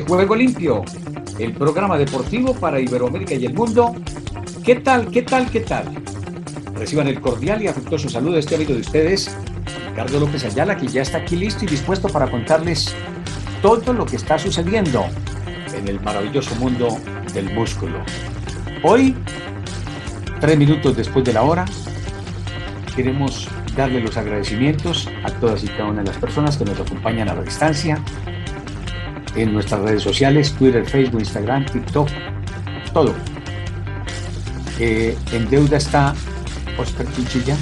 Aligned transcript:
Juego 0.00 0.34
Limpio, 0.34 0.82
el 1.38 1.52
programa 1.52 1.98
deportivo 1.98 2.54
para 2.54 2.80
Iberoamérica 2.80 3.34
y 3.34 3.44
el 3.44 3.52
mundo. 3.52 3.94
¿Qué 4.64 4.76
tal? 4.76 5.10
¿Qué 5.10 5.22
tal? 5.22 5.50
¿Qué 5.50 5.60
tal? 5.60 5.84
Reciban 6.74 7.08
el 7.08 7.20
cordial 7.20 7.62
y 7.62 7.68
afectuoso 7.68 8.08
saludo 8.08 8.34
de 8.34 8.40
este 8.40 8.54
amigo 8.54 8.72
de 8.72 8.80
ustedes, 8.80 9.36
Ricardo 9.90 10.20
López 10.20 10.44
Ayala, 10.44 10.76
que 10.76 10.88
ya 10.88 11.02
está 11.02 11.18
aquí 11.18 11.36
listo 11.36 11.64
y 11.64 11.68
dispuesto 11.68 12.08
para 12.08 12.30
contarles 12.30 12.94
todo 13.60 13.92
lo 13.92 14.06
que 14.06 14.16
está 14.16 14.38
sucediendo 14.38 15.04
en 15.74 15.86
el 15.86 16.00
maravilloso 16.00 16.54
mundo 16.56 16.98
del 17.34 17.52
músculo. 17.52 17.98
Hoy, 18.82 19.14
tres 20.40 20.56
minutos 20.56 20.96
después 20.96 21.24
de 21.24 21.34
la 21.34 21.42
hora, 21.42 21.66
queremos 22.96 23.48
darle 23.76 24.00
los 24.00 24.16
agradecimientos 24.16 25.08
a 25.24 25.30
todas 25.32 25.62
y 25.64 25.68
cada 25.68 25.86
una 25.86 26.02
de 26.02 26.08
las 26.08 26.18
personas 26.18 26.56
que 26.56 26.64
nos 26.64 26.80
acompañan 26.80 27.28
a 27.28 27.34
la 27.34 27.42
distancia 27.42 28.02
en 29.34 29.52
nuestras 29.52 29.80
redes 29.80 30.02
sociales, 30.02 30.52
Twitter, 30.52 30.84
Facebook, 30.84 31.20
Instagram, 31.20 31.66
TikTok, 31.66 32.08
todo. 32.92 33.14
Eh, 34.78 35.16
en 35.32 35.48
deuda 35.50 35.76
está 35.76 36.14
Oscar 36.78 37.06
Cuchilla. 37.06 37.56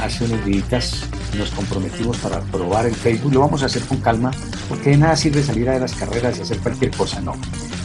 Hace 0.00 0.24
unos 0.24 0.44
días 0.44 1.04
nos 1.36 1.50
comprometimos 1.50 2.16
para 2.18 2.40
probar 2.40 2.86
el 2.86 2.94
Facebook. 2.94 3.32
Lo 3.32 3.40
vamos 3.40 3.62
a 3.62 3.66
hacer 3.66 3.82
con 3.82 3.98
calma, 3.98 4.30
porque 4.68 4.90
de 4.90 4.98
nada 4.98 5.16
sirve 5.16 5.42
salir 5.42 5.68
a 5.68 5.78
las 5.78 5.94
carreras 5.94 6.38
y 6.38 6.42
hacer 6.42 6.58
cualquier 6.58 6.90
cosa. 6.92 7.20
No. 7.20 7.32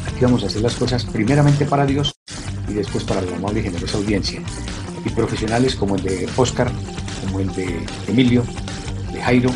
Aquí 0.08 0.22
vamos 0.22 0.44
a 0.44 0.48
hacer 0.48 0.62
las 0.62 0.76
cosas 0.76 1.06
primeramente 1.06 1.66
para 1.66 1.86
Dios 1.86 2.14
y 2.68 2.74
después 2.74 3.04
para 3.04 3.22
la 3.22 3.36
amable 3.36 3.60
y 3.60 3.64
generosa 3.64 3.98
audiencia. 3.98 4.42
Y 5.06 5.10
profesionales 5.10 5.76
como 5.76 5.96
el 5.96 6.04
de 6.04 6.30
Oscar, 6.38 6.72
como 7.26 7.40
el 7.40 7.54
de 7.54 7.86
Emilio, 8.08 8.44
de 9.12 9.22
Jairo 9.22 9.52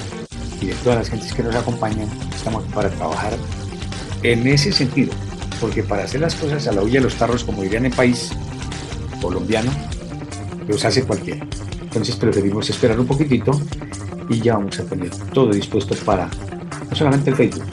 y 0.62 0.68
de 0.68 0.74
todas 0.76 1.00
las 1.00 1.10
gentes 1.10 1.34
que 1.34 1.44
nos 1.44 1.56
acompañan, 1.56 2.10
para 2.74 2.90
trabajar 2.90 3.34
en 4.24 4.48
ese 4.48 4.72
sentido. 4.72 5.12
Porque 5.60 5.84
para 5.84 6.04
hacer 6.04 6.22
las 6.22 6.36
cosas 6.36 6.68
a 6.68 6.72
la 6.72 6.82
huella 6.82 7.00
de 7.00 7.06
los 7.06 7.16
tarros, 7.16 7.44
como 7.44 7.64
dirían 7.64 7.86
en 7.86 7.92
país 7.92 8.32
colombiano, 9.22 9.72
los 10.68 10.84
hace 10.86 11.04
cualquiera. 11.04 11.46
Entonces 11.82 12.16
preferimos 12.16 12.70
esperar 12.70 13.00
un 13.00 13.08
poquitito 13.08 13.60
y 14.30 14.40
ya 14.42 14.56
vamos 14.56 14.80
a 14.80 14.84
tener 14.84 15.10
todo 15.34 15.52
dispuesto 15.52 15.96
para 16.06 16.30
no 16.90 16.96
solamente 16.96 17.32
el 17.32 17.36
Facebook, 17.36 17.66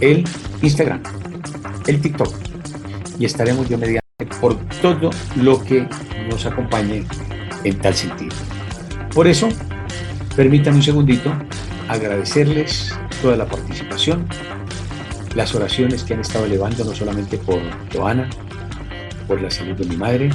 el 0.00 0.24
Instagram, 0.62 1.02
el 1.86 2.00
TikTok 2.00 2.34
y 3.18 3.24
estaremos 3.24 3.68
yo 3.68 3.78
mediante 3.78 4.00
por 4.40 4.56
todo 4.80 5.10
lo 5.36 5.62
que 5.62 5.88
nos 6.30 6.46
acompañe 6.46 7.04
en 7.64 7.78
tal 7.78 7.94
sentido. 7.94 8.34
Por 9.14 9.26
eso, 9.26 9.48
permítanme 10.36 10.78
un 10.78 10.82
segundito 10.82 11.32
agradecerles 11.88 12.94
toda 13.20 13.36
la 13.36 13.46
participación, 13.46 14.26
las 15.34 15.54
oraciones 15.54 16.02
que 16.02 16.14
han 16.14 16.20
estado 16.20 16.46
elevando 16.46 16.84
no 16.84 16.94
solamente 16.94 17.38
por 17.38 17.60
Joana, 17.92 18.28
por 19.28 19.40
la 19.40 19.50
salud 19.50 19.76
de 19.76 19.84
mi 19.84 19.96
madre, 19.96 20.30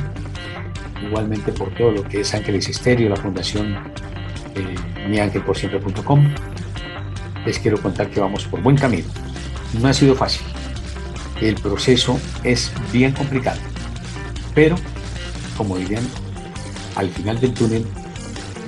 igualmente 1.06 1.52
por 1.52 1.74
todo 1.76 1.92
lo 1.92 2.04
que 2.04 2.22
es 2.22 2.34
Ángeles 2.34 2.70
Estéreo, 2.70 3.10
la 3.10 3.16
fundación 3.16 3.76
eh, 4.56 4.76
miangelporsiempre.com. 5.10 6.34
Les 7.46 7.60
quiero 7.60 7.82
contar 7.82 8.10
que 8.10 8.20
vamos 8.20 8.46
por 8.46 8.62
buen 8.62 8.78
camino. 8.78 9.08
No 9.82 9.88
ha 9.88 9.94
sido 9.94 10.16
fácil. 10.16 10.46
El 11.42 11.56
proceso 11.56 12.20
es 12.44 12.72
bien 12.94 13.12
complicado. 13.12 13.60
Pero, 14.54 14.76
como 15.58 15.78
dirían, 15.78 16.04
al 16.96 17.10
final 17.10 17.40
del 17.40 17.54
túnel, 17.54 17.86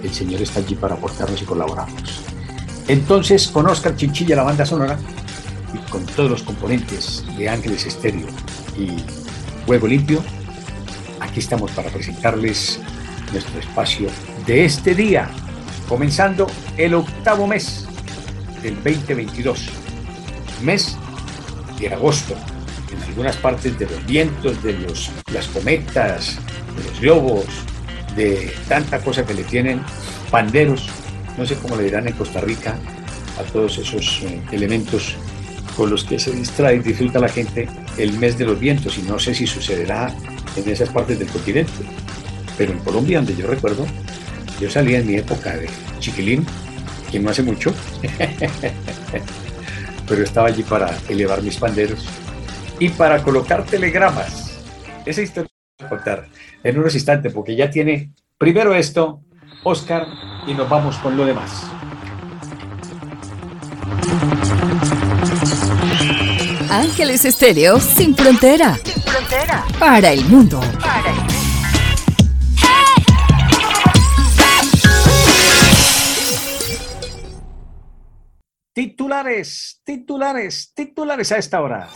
el 0.03 0.13
Señor 0.13 0.41
está 0.41 0.59
allí 0.59 0.75
para 0.75 0.95
aportarnos 0.95 1.41
y 1.41 1.45
colaborarnos. 1.45 2.26
Entonces, 2.87 3.47
con 3.49 3.67
Oscar 3.67 3.95
Chinchilla, 3.95 4.37
la 4.37 4.43
banda 4.43 4.65
sonora, 4.65 4.97
y 5.73 5.89
con 5.89 6.05
todos 6.05 6.29
los 6.29 6.43
componentes 6.43 7.25
de 7.37 7.49
Ángeles 7.49 7.85
Estéreo 7.85 8.27
y 8.77 8.91
Juego 9.65 9.87
Limpio, 9.87 10.23
aquí 11.19 11.39
estamos 11.39 11.71
para 11.71 11.89
presentarles 11.89 12.79
nuestro 13.33 13.59
espacio 13.59 14.09
de 14.45 14.63
este 14.63 14.95
día, 14.95 15.29
comenzando 15.89 16.47
el 16.77 16.93
octavo 16.93 17.45
mes 17.45 17.85
del 18.63 18.75
2022, 18.75 19.67
mes 20.63 20.97
de 21.77 21.93
agosto, 21.93 22.35
en 22.91 23.03
algunas 23.03 23.35
partes 23.35 23.77
de 23.77 23.85
los 23.85 24.05
vientos, 24.05 24.63
de 24.63 24.73
los, 24.79 25.11
las 25.33 25.47
cometas, 25.47 26.37
de 26.77 26.89
los 26.89 27.01
globos, 27.01 27.45
de 28.15 28.53
tanta 28.69 28.99
cosa 28.99 29.25
que 29.25 29.33
le 29.33 29.43
tienen, 29.43 29.81
panderos, 30.31 30.89
no 31.37 31.45
sé 31.45 31.55
cómo 31.55 31.75
le 31.75 31.83
dirán 31.83 32.07
en 32.07 32.13
Costa 32.13 32.41
Rica 32.41 32.77
a 33.39 33.43
todos 33.43 33.77
esos 33.77 34.23
eh, 34.23 34.41
elementos 34.51 35.15
con 35.75 35.91
los 35.91 36.03
que 36.03 36.17
se 36.17 36.31
distrae 36.31 36.77
y 36.77 36.79
disfruta 36.79 37.19
la 37.19 37.29
gente 37.29 37.69
el 37.97 38.17
mes 38.17 38.37
de 38.37 38.45
los 38.45 38.59
vientos 38.59 38.97
y 38.97 39.03
no 39.03 39.19
sé 39.19 39.35
si 39.35 39.45
sucederá 39.45 40.13
en 40.55 40.69
esas 40.69 40.89
partes 40.89 41.19
del 41.19 41.27
continente. 41.27 41.71
Pero 42.57 42.73
en 42.73 42.79
Colombia, 42.79 43.19
donde 43.19 43.35
yo 43.35 43.45
recuerdo, 43.45 43.85
yo 44.59 44.69
salía 44.71 44.99
en 44.99 45.07
mi 45.07 45.15
época 45.15 45.55
de 45.55 45.69
chiquilín, 45.99 46.45
que 47.11 47.19
no 47.19 47.29
hace 47.29 47.43
mucho, 47.43 47.71
pero 50.07 50.23
estaba 50.23 50.47
allí 50.47 50.63
para 50.63 50.97
elevar 51.07 51.43
mis 51.43 51.57
panderos 51.57 52.03
y 52.79 52.89
para 52.89 53.21
colocar 53.21 53.63
telegramas. 53.65 54.57
Esa 55.05 55.21
historia 55.21 55.51
voy 55.79 55.85
a 55.85 55.89
contar 55.89 56.27
en 56.63 56.79
unos 56.79 56.95
instantes, 56.95 57.31
porque 57.31 57.55
ya 57.55 57.69
tiene 57.69 58.13
primero 58.39 58.73
esto, 58.73 59.21
Oscar, 59.67 60.07
y 60.47 60.53
nos 60.53 60.69
vamos 60.69 60.97
con 60.99 61.17
lo 61.17 61.25
demás. 61.25 61.69
Ángeles 66.69 67.25
Estéreo 67.25 67.77
sin 67.79 68.15
frontera. 68.15 68.75
Sin 68.75 69.03
frontera. 69.03 69.65
Para 69.77 70.11
el 70.11 70.23
mundo. 70.25 70.61
Para 70.79 71.09
el 71.09 71.15
mundo. 71.15 71.33
Titulares, 78.73 79.81
titulares, 79.83 80.71
titulares 80.73 81.31
a 81.33 81.37
esta 81.39 81.61
hora. 81.61 81.89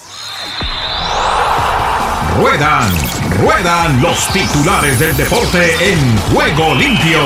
Ruedan, 2.38 2.92
ruedan 3.40 4.02
los 4.02 4.32
titulares 4.32 5.00
del 5.00 5.16
deporte 5.18 5.92
en 5.92 6.18
juego 6.34 6.76
limpio. 6.76 7.20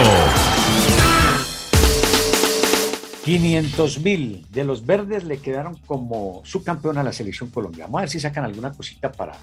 500 3.23 3.99
mil 3.99 4.45
de 4.51 4.63
los 4.63 4.85
verdes 4.85 5.23
le 5.23 5.39
quedaron 5.39 5.77
como 5.85 6.41
subcampeón 6.45 6.97
a 6.97 7.03
la 7.03 7.11
selección 7.11 7.49
colombiana. 7.49 7.87
Vamos 7.87 7.99
a 7.99 8.01
ver 8.01 8.09
si 8.09 8.19
sacan 8.19 8.45
alguna 8.45 8.71
cosita 8.71 9.11
para 9.11 9.33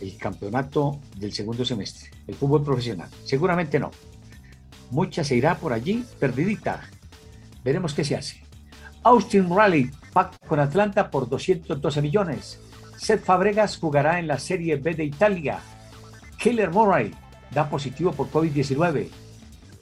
el 0.00 0.16
campeonato 0.16 1.00
del 1.16 1.32
segundo 1.32 1.64
semestre, 1.64 2.10
el 2.26 2.34
fútbol 2.34 2.64
profesional. 2.64 3.08
Seguramente 3.24 3.78
no. 3.78 3.90
Mucha 4.90 5.24
se 5.24 5.36
irá 5.36 5.56
por 5.56 5.72
allí 5.72 6.04
perdidita. 6.18 6.80
Veremos 7.62 7.94
qué 7.94 8.04
se 8.04 8.16
hace. 8.16 8.42
Austin 9.02 9.48
Rally 9.54 9.90
pacta 10.12 10.38
con 10.46 10.60
Atlanta 10.60 11.10
por 11.10 11.28
212 11.28 12.02
millones. 12.02 12.58
Seth 12.96 13.24
Fabregas 13.24 13.76
jugará 13.76 14.18
en 14.18 14.26
la 14.26 14.38
Serie 14.38 14.76
B 14.76 14.94
de 14.94 15.04
Italia. 15.04 15.58
Killer 16.38 16.70
Murray 16.70 17.12
da 17.50 17.68
positivo 17.68 18.12
por 18.12 18.30
COVID-19. 18.30 19.08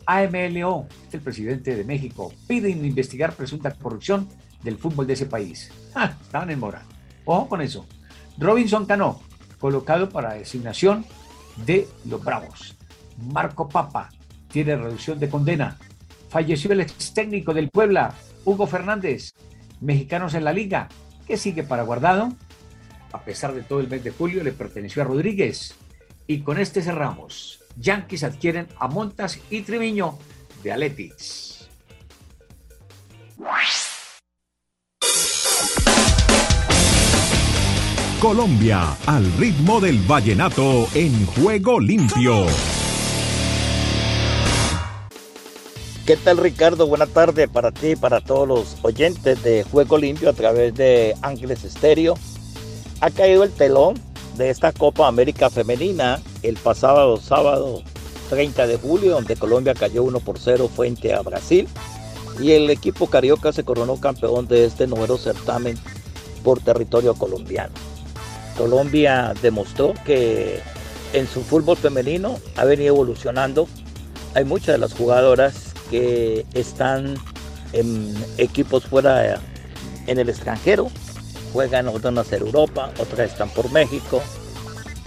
AMLO, 0.07 0.87
el 1.13 1.21
presidente 1.21 1.77
de 1.77 1.85
México, 1.85 2.33
piden 2.47 2.85
investigar 2.85 3.35
presunta 3.35 3.73
corrupción 3.73 4.29
del 4.63 4.79
fútbol 4.79 5.07
de 5.07 5.15
ese 5.15 5.27
país. 5.27 5.71
Ah, 5.95 6.17
estaban 6.23 6.49
en 6.49 6.59
mora. 6.59 6.85
Ojo 7.27 7.51
con 7.51 7.61
eso. 7.61 7.87
Robinson 8.39 8.87
Cano, 8.87 9.21
colocado 9.61 10.09
para 10.09 10.33
designación 10.33 11.05
de 11.67 11.87
los 12.07 12.25
Bravos. 12.25 12.79
Marco 13.19 13.69
Papa 13.69 14.09
tiene 14.49 14.75
reducción 14.77 15.19
de 15.19 15.29
condena. 15.29 15.77
Falleció 16.31 16.73
el 16.73 16.81
ex 16.81 17.13
técnico 17.13 17.53
del 17.53 17.69
Puebla, 17.69 18.15
Hugo 18.47 18.67
Fernández. 18.67 19.35
Mexicanos 19.83 20.33
en 20.33 20.45
la 20.45 20.55
liga. 20.55 20.89
¿Qué 21.27 21.37
sigue 21.37 21.63
para 21.63 21.83
guardado? 21.83 22.33
A 23.13 23.23
pesar 23.23 23.55
de 23.55 23.63
todo 23.63 23.81
el 23.81 23.89
mes 23.89 24.03
de 24.03 24.11
julio, 24.11 24.43
le 24.43 24.53
perteneció 24.53 25.03
a 25.03 25.05
Rodríguez. 25.05 25.75
Y 26.27 26.41
con 26.41 26.59
este 26.59 26.83
cerramos. 26.83 27.61
Yankees 27.77 28.25
adquieren 28.25 28.69
a 28.79 28.89
Montas 28.89 29.39
y 29.51 29.63
Trimiño 29.63 30.19
de 30.63 30.73
Athletics. 30.73 31.69
Colombia, 38.21 38.97
al 39.07 39.33
ritmo 39.33 39.81
del 39.81 39.99
vallenato 39.99 40.87
en 40.95 41.27
juego 41.27 41.81
limpio. 41.81 42.47
¿Qué 46.07 46.17
tal 46.17 46.39
Ricardo? 46.39 46.87
Buena 46.87 47.07
tarde 47.07 47.49
para 47.49 47.73
ti 47.73 47.91
y 47.91 47.97
para 47.97 48.21
todos 48.21 48.47
los 48.47 48.77
oyentes 48.83 49.43
de 49.43 49.65
Juego 49.65 49.99
Limpio 49.99 50.31
a 50.31 50.33
través 50.33 50.75
de 50.75 51.15
Ángeles 51.23 51.65
Estéreo. 51.65 52.15
Ha 53.03 53.11
caído 53.11 53.43
el 53.43 53.51
telón 53.51 54.01
de 54.37 54.49
esta 54.49 54.71
Copa 54.71 55.09
América 55.09 55.51
Femenina 55.51 56.23
el 56.45 56.55
pasado 56.55 57.17
sábado 57.17 57.83
30 58.31 58.69
de 58.69 58.77
julio, 58.77 59.11
donde 59.11 59.35
Colombia 59.35 59.75
cayó 59.75 60.05
1 60.05 60.21
por 60.21 60.39
0 60.39 60.71
frente 60.73 61.13
a 61.13 61.21
Brasil. 61.21 61.69
Y 62.41 62.53
el 62.53 62.71
equipo 62.71 63.09
carioca 63.09 63.53
se 63.53 63.65
coronó 63.65 63.97
campeón 63.97 64.47
de 64.47 64.67
este 64.67 64.87
nuevo 64.87 65.19
certamen 65.19 65.77
por 66.45 66.61
territorio 66.61 67.15
colombiano. 67.15 67.75
Colombia 68.57 69.35
demostró 69.43 69.95
que 70.07 70.61
en 71.13 71.27
su 71.27 71.43
fútbol 71.43 71.77
femenino 71.77 72.39
ha 72.57 72.65
venido 72.65 72.95
evolucionando. 72.95 73.67
Hay 74.35 74.45
muchas 74.45 74.77
de 74.77 74.79
las 74.79 74.95
jugadoras 74.95 75.75
que 75.91 76.47
están 76.55 77.17
en 77.73 78.15
equipos 78.39 78.85
fuera 78.85 79.41
en 80.07 80.19
el 80.21 80.29
extranjero, 80.29 80.89
juegan 81.53 81.89
otras 81.89 82.33
en 82.33 82.43
Europa, 82.43 82.91
otras 82.99 83.31
están 83.31 83.51
por 83.51 83.71
México. 83.71 84.23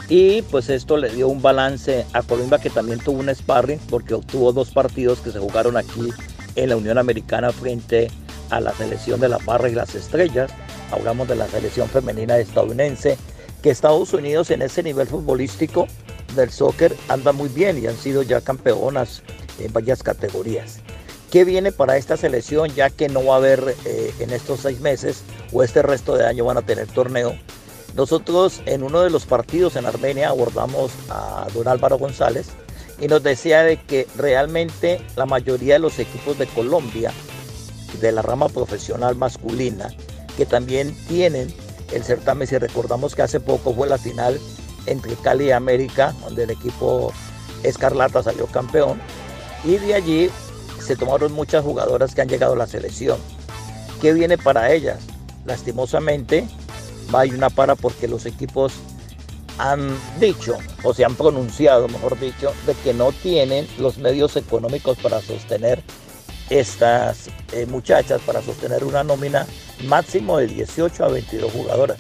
Y 0.08 0.44
pues 0.44 0.70
esto 0.70 0.98
le 0.98 1.10
dio 1.10 1.28
un 1.28 1.42
balance 1.42 2.06
a 2.14 2.22
Colombia 2.22 2.60
que 2.60 2.70
también 2.70 3.00
tuvo 3.00 3.20
un 3.20 3.34
sparring 3.34 3.80
porque 3.90 4.14
obtuvo 4.14 4.54
dos 4.54 4.70
partidos 4.70 5.20
que 5.20 5.32
se 5.32 5.40
jugaron 5.40 5.78
aquí 5.78 6.12
en 6.56 6.70
la 6.70 6.78
Unión 6.78 6.98
Americana 6.98 7.52
frente 7.52 8.12
a 8.52 8.60
la 8.60 8.72
selección 8.74 9.20
de 9.20 9.30
la 9.30 9.40
Barra 9.40 9.70
y 9.70 9.74
las 9.74 9.96
Estrellas. 9.96 10.52
Hablamos 10.92 11.28
de 11.28 11.36
la 11.36 11.48
selección 11.48 11.90
femenina 11.90 12.38
estadounidense, 12.38 13.18
que 13.64 13.72
Estados 13.72 14.14
Unidos 14.14 14.52
en 14.52 14.62
ese 14.62 14.84
nivel 14.84 15.08
futbolístico 15.08 15.88
del 16.36 16.52
soccer 16.52 16.96
anda 17.08 17.32
muy 17.32 17.50
bien 17.50 17.82
y 17.82 17.88
han 17.88 17.98
sido 17.98 18.22
ya 18.22 18.42
campeonas 18.42 19.24
en 19.60 19.74
varias 19.74 20.04
categorías. 20.04 20.78
¿Qué 21.32 21.44
viene 21.44 21.72
para 21.72 21.98
esta 21.98 22.16
selección 22.16 22.70
ya 22.76 22.92
que 22.92 23.10
no 23.10 23.26
va 23.26 23.34
a 23.34 23.38
haber 23.38 23.76
eh, 23.86 24.14
en 24.20 24.30
estos 24.30 24.60
seis 24.62 24.80
meses 24.80 25.24
o 25.52 25.64
este 25.64 25.82
resto 25.82 26.16
de 26.16 26.26
año 26.26 26.46
van 26.46 26.58
a 26.58 26.62
tener 26.62 26.88
torneo? 26.88 27.38
Nosotros 27.96 28.62
en 28.66 28.84
uno 28.84 29.02
de 29.02 29.10
los 29.10 29.26
partidos 29.26 29.76
en 29.76 29.86
Armenia 29.86 30.30
abordamos 30.30 30.92
a 31.10 31.48
don 31.54 31.68
Álvaro 31.68 31.98
González 31.98 32.48
y 33.00 33.08
nos 33.08 33.24
decía 33.24 33.64
de 33.64 33.78
que 33.78 34.08
realmente 34.18 35.02
la 35.16 35.26
mayoría 35.26 35.76
de 35.76 35.80
los 35.80 36.00
equipos 36.00 36.38
de 36.38 36.48
Colombia, 36.48 37.12
de 38.02 38.12
la 38.12 38.22
rama 38.22 38.50
profesional 38.50 39.16
masculina, 39.16 39.90
que 40.38 40.46
también 40.46 40.96
tienen 41.08 41.54
el 41.94 42.04
certamen, 42.04 42.48
si 42.48 42.58
recordamos 42.58 43.16
que 43.16 43.22
hace 43.22 43.40
poco 43.40 43.74
fue 43.74 43.88
la 43.88 43.98
final 43.98 44.40
entre 44.86 45.16
Cali 45.16 45.46
y 45.46 45.52
América, 45.52 46.14
donde 46.22 46.44
el 46.44 46.52
equipo 46.52 47.14
Escarlata 47.64 48.22
salió 48.24 48.46
campeón, 48.48 49.00
y 49.64 49.78
de 49.78 49.96
allí 49.96 50.30
se 50.80 50.96
tomaron 50.96 51.32
muchas 51.32 51.64
jugadoras 51.64 52.14
que 52.14 52.22
han 52.22 52.30
llegado 52.30 52.54
a 52.54 52.58
la 52.58 52.68
selección. 52.68 53.18
¿Qué 54.02 54.14
viene 54.14 54.38
para 54.38 54.72
ellas? 54.72 55.00
Lastimosamente, 55.46 56.48
va 57.14 57.22
hay 57.22 57.32
una 57.32 57.50
para 57.50 57.76
porque 57.76 58.08
los 58.08 58.26
equipos 58.26 58.74
han 59.58 59.98
dicho 60.20 60.58
o 60.84 60.94
se 60.94 61.06
han 61.06 61.16
pronunciado, 61.16 61.88
mejor 61.88 62.20
dicho, 62.20 62.54
de 62.66 62.74
que 62.74 62.94
no 62.94 63.12
tienen 63.12 63.68
los 63.78 63.98
medios 63.98 64.36
económicos 64.36 64.98
para 64.98 65.22
sostener 65.22 65.82
estas 66.50 67.30
eh, 67.54 67.66
muchachas, 67.66 68.22
para 68.26 68.42
sostener 68.42 68.84
una 68.84 69.04
nómina 69.04 69.48
máximo 69.88 70.38
de 70.38 70.48
18 70.48 71.06
a 71.06 71.08
22 71.10 71.52
jugadoras. 71.52 71.98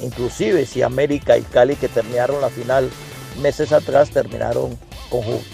Inclusive 0.00 0.66
si 0.66 0.82
América 0.82 1.36
y 1.38 1.42
Cali 1.42 1.76
que 1.76 1.88
terminaron 1.88 2.40
la 2.40 2.50
final 2.50 2.90
meses 3.40 3.72
atrás 3.72 4.10
terminaron 4.10 4.78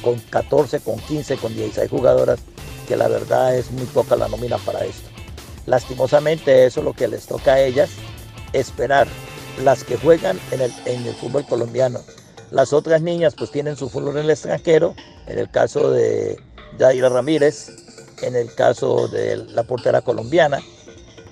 con, 0.03 0.19
14, 0.31 0.81
con 0.81 0.99
15, 0.99 1.37
con 1.37 1.55
16 1.55 1.91
jugadoras, 1.91 2.41
que 2.89 2.97
la 2.97 3.09
verdad 3.09 3.57
es 3.57 3.71
muy 3.71 3.87
poca 3.87 4.17
la 4.17 4.29
nómina 4.29 4.59
para 4.59 4.85
esto. 4.85 5.14
Lastimosamente 5.67 6.67
eso 6.67 6.81
es 6.81 6.85
lo 6.85 6.93
que 6.93 7.09
les 7.09 7.27
toca 7.27 7.55
a 7.55 7.61
ellas, 7.61 7.91
esperar. 8.53 9.07
Las 9.63 9.85
que 9.85 9.97
juegan 9.97 10.41
en 10.51 10.61
el, 10.61 11.15
fútbol 11.15 11.47
colombiano. 11.47 12.01
Las 12.51 12.73
otras 12.73 13.03
niñas 13.03 13.35
pues 13.37 13.53
tienen 13.53 13.77
su 13.77 13.89
fútbol 13.89 14.17
en 14.17 14.25
el 14.25 14.31
extranjero, 14.31 14.95
en 15.29 15.39
el 15.39 15.49
caso 15.49 15.93
de 15.93 16.41
Yaira 16.79 17.09
Ramírez, 17.09 17.71
en 18.23 18.35
el 18.35 18.53
caso 18.55 19.07
de 19.09 19.37
la 19.37 19.63
portera 19.63 20.01
colombiana, 20.01 20.61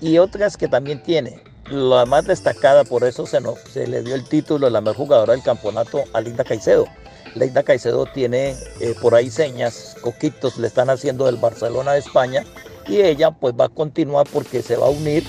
y 0.00 0.18
otras 0.18 0.56
que 0.56 0.68
también 0.68 1.02
tiene. 1.02 1.42
La 1.68 2.06
más 2.06 2.26
destacada, 2.26 2.84
por 2.84 3.02
eso 3.02 3.26
se, 3.26 3.86
le 3.86 4.02
dio 4.02 4.14
el 4.14 4.28
título 4.28 4.66
de 4.66 4.72
la 4.72 4.80
mejor 4.80 4.96
jugadora 4.96 5.32
del 5.32 5.42
campeonato 5.42 6.04
a 6.12 6.20
Linda 6.20 6.44
Caicedo, 6.44 6.86
Leida 7.34 7.62
Caicedo 7.62 8.06
tiene 8.06 8.54
eh, 8.80 8.94
por 9.00 9.14
ahí 9.14 9.30
señas, 9.30 9.96
coquitos 10.00 10.58
le 10.58 10.66
están 10.66 10.90
haciendo 10.90 11.26
del 11.26 11.36
Barcelona 11.36 11.92
de 11.92 12.00
España 12.00 12.44
y 12.86 13.00
ella 13.00 13.30
pues 13.30 13.54
va 13.58 13.66
a 13.66 13.68
continuar 13.68 14.26
porque 14.32 14.62
se 14.62 14.76
va 14.76 14.86
a 14.86 14.90
unir 14.90 15.24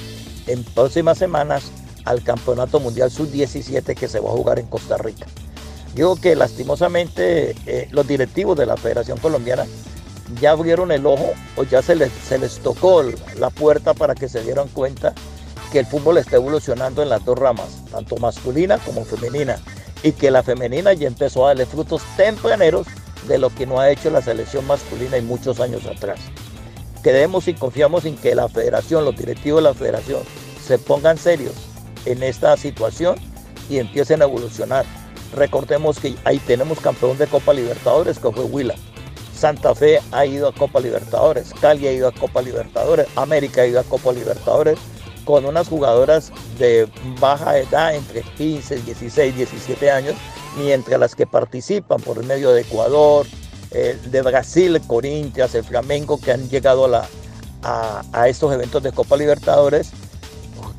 en 0.48 0.64
próximas 0.64 1.18
semanas 1.18 1.72
al 2.06 2.24
Campeonato 2.24 2.80
Mundial 2.80 3.12
Sub-17 3.12 3.96
que 3.96 4.08
se 4.08 4.20
va 4.20 4.30
a 4.30 4.34
jugar 4.34 4.60
en 4.60 4.68
Costa 4.68 4.98
Rica. 4.98 5.26
Digo 5.96 6.16
que 6.16 6.36
lastimosamente 6.36 7.56
eh, 7.66 7.88
los 7.92 8.08
directivos 8.08 8.58
de 8.58 8.66
la 8.66 8.78
Federación 8.78 9.20
Colombiana 9.20 9.66
ya 10.42 10.52
abrieron 10.52 10.92
el 10.92 11.06
ojo 11.06 11.34
o 11.56 11.64
ya 11.64 11.82
se 11.82 11.96
les, 11.96 12.12
se 12.12 12.40
les 12.40 12.60
tocó 12.60 13.04
la 13.38 13.50
puerta 13.50 13.94
para 13.94 14.16
que 14.16 14.28
se 14.28 14.42
dieran 14.42 14.68
cuenta 14.70 15.14
que 15.72 15.80
el 15.80 15.86
fútbol 15.86 16.18
está 16.18 16.38
evolucionando 16.38 17.04
en 17.04 17.10
las 17.10 17.24
dos 17.26 17.38
ramas, 17.38 17.84
tanto 17.92 18.18
masculina 18.18 18.78
como 18.80 19.06
femenina 19.06 19.58
y 20.02 20.12
que 20.12 20.32
la 20.32 20.44
femenina 20.44 20.94
ya 20.94 21.08
empezó 21.08 21.46
a 21.46 21.50
darle 21.50 21.66
frutos 21.66 22.02
tempraneros 22.18 22.88
de 23.28 23.38
lo 23.38 23.50
que 23.50 23.66
no 23.66 23.80
ha 23.80 23.90
hecho 23.90 24.10
la 24.10 24.22
selección 24.22 24.68
masculina 24.68 25.18
en 25.18 25.28
muchos 25.28 25.60
años 25.60 25.86
atrás. 25.86 26.20
Queremos 27.04 27.50
y 27.50 27.54
confiamos 27.54 28.06
en 28.06 28.16
que 28.16 28.34
la 28.34 28.48
federación, 28.48 29.04
los 29.04 29.18
directivos 29.18 29.62
de 29.62 29.70
la 29.70 29.74
federación, 29.74 30.22
se 30.66 30.80
pongan 30.80 31.18
serios 31.18 31.54
en 32.06 32.24
esta 32.24 32.56
situación 32.56 33.18
y 33.70 33.78
empiecen 33.78 34.22
a 34.22 34.26
evolucionar. 34.26 34.86
Recordemos 35.36 36.00
que 36.00 36.16
ahí 36.24 36.40
tenemos 36.40 36.80
campeón 36.80 37.18
de 37.18 37.28
Copa 37.28 37.54
Libertadores, 37.54 38.20
que 38.20 38.32
fue 38.32 38.46
Huila. 38.46 38.76
Santa 39.36 39.76
Fe 39.76 40.00
ha 40.14 40.26
ido 40.26 40.48
a 40.48 40.54
Copa 40.54 40.80
Libertadores, 40.80 41.54
Cali 41.60 41.88
ha 41.88 41.92
ido 41.92 42.08
a 42.08 42.14
Copa 42.14 42.42
Libertadores, 42.42 43.08
América 43.18 43.64
ha 43.64 43.68
ido 43.68 43.82
a 43.82 43.84
Copa 43.84 44.14
Libertadores, 44.14 44.80
con 45.26 45.46
unas 45.46 45.68
jugadoras 45.68 46.32
de 46.58 46.88
baja 47.20 47.58
edad, 47.58 47.96
entre 47.96 48.22
15, 48.22 48.78
16, 48.78 49.36
17 49.36 49.92
años, 49.92 50.16
mientras 50.58 50.98
las 50.98 51.16
que 51.16 51.28
participan 51.28 52.00
por 52.00 52.18
el 52.18 52.26
medio 52.26 52.52
de 52.52 52.62
Ecuador, 52.62 53.26
eh, 53.74 53.98
de 54.06 54.22
Brasil, 54.22 54.80
Corinthians, 54.86 55.56
el 55.56 55.64
Flamengo, 55.64 56.20
que 56.20 56.32
han 56.32 56.50
llegado 56.50 56.86
a, 56.86 56.88
la, 56.88 57.08
a, 58.12 58.28
estos 58.28 58.54
eventos 58.54 58.84
de 58.84 58.92
Copa 58.92 59.18
Libertadores, 59.18 59.92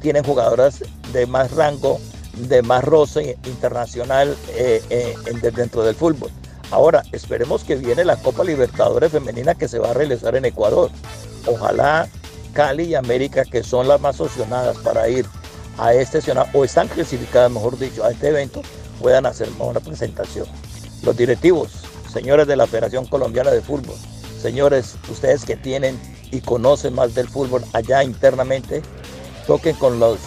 tienen 0.00 0.22
jugadoras 0.22 0.84
de 1.12 1.26
más 1.26 1.52
rango, 1.52 1.98
de 2.36 2.62
más 2.62 2.84
roce 2.84 3.38
internacional 3.46 4.36
eh, 4.50 4.82
eh, 4.90 5.14
dentro 5.54 5.82
del 5.82 5.94
fútbol. 5.94 6.30
Ahora, 6.70 7.02
esperemos 7.12 7.64
que 7.64 7.76
viene 7.76 8.04
la 8.04 8.16
Copa 8.16 8.44
Libertadores 8.44 9.12
femenina 9.12 9.54
que 9.54 9.68
se 9.68 9.78
va 9.78 9.90
a 9.90 9.94
realizar 9.94 10.34
en 10.36 10.44
Ecuador. 10.44 10.90
Ojalá 11.46 12.08
Cali 12.52 12.84
y 12.84 12.94
América, 12.94 13.44
que 13.44 13.62
son 13.62 13.88
las 13.88 14.00
más 14.00 14.20
opcionadas 14.20 14.76
para 14.78 15.08
ir 15.08 15.26
a 15.78 15.92
este 15.94 16.20
o 16.52 16.64
están 16.64 16.88
clasificadas, 16.88 17.50
mejor 17.50 17.78
dicho, 17.78 18.04
a 18.04 18.10
este 18.10 18.28
evento, 18.28 18.62
puedan 19.00 19.26
hacer 19.26 19.48
una 19.58 19.80
presentación. 19.80 20.46
Los 21.02 21.16
directivos, 21.16 21.83
señores 22.14 22.46
de 22.46 22.54
la 22.54 22.68
Federación 22.68 23.06
Colombiana 23.06 23.50
de 23.50 23.60
Fútbol, 23.60 23.96
señores, 24.40 24.94
ustedes 25.10 25.44
que 25.44 25.56
tienen 25.56 25.98
y 26.30 26.40
conocen 26.40 26.94
más 26.94 27.12
del 27.14 27.28
fútbol 27.28 27.64
allá 27.72 28.04
internamente, 28.04 28.82
toquen 29.48 29.74
con 29.76 29.98
los, 29.98 30.20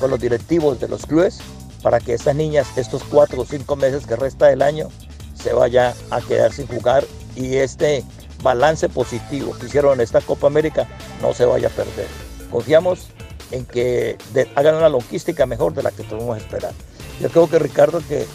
con 0.00 0.10
los 0.10 0.18
directivos 0.18 0.80
de 0.80 0.88
los 0.88 1.06
clubes 1.06 1.38
para 1.82 2.00
que 2.00 2.14
estas 2.14 2.34
niñas, 2.34 2.66
estos 2.76 3.04
cuatro 3.04 3.42
o 3.42 3.44
cinco 3.46 3.76
meses 3.76 4.06
que 4.06 4.16
resta 4.16 4.48
del 4.48 4.60
año, 4.60 4.88
se 5.34 5.52
vaya 5.52 5.94
a 6.10 6.20
quedar 6.20 6.52
sin 6.52 6.66
jugar 6.66 7.04
y 7.36 7.54
este 7.54 8.04
balance 8.42 8.88
positivo 8.88 9.56
que 9.58 9.66
hicieron 9.66 9.94
en 9.94 10.00
esta 10.00 10.20
Copa 10.20 10.48
América 10.48 10.88
no 11.22 11.32
se 11.32 11.44
vaya 11.44 11.68
a 11.68 11.70
perder. 11.70 12.08
Confiamos 12.50 13.06
en 13.52 13.64
que 13.66 14.18
hagan 14.56 14.74
una 14.74 14.88
logística 14.88 15.46
mejor 15.46 15.74
de 15.74 15.84
la 15.84 15.92
que 15.92 16.02
podemos 16.02 16.36
esperar. 16.38 16.72
Yo 17.20 17.28
creo 17.28 17.48
que 17.48 17.58
Ricardo 17.60 18.02
que 18.06 18.26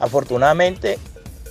afortunadamente 0.00 0.98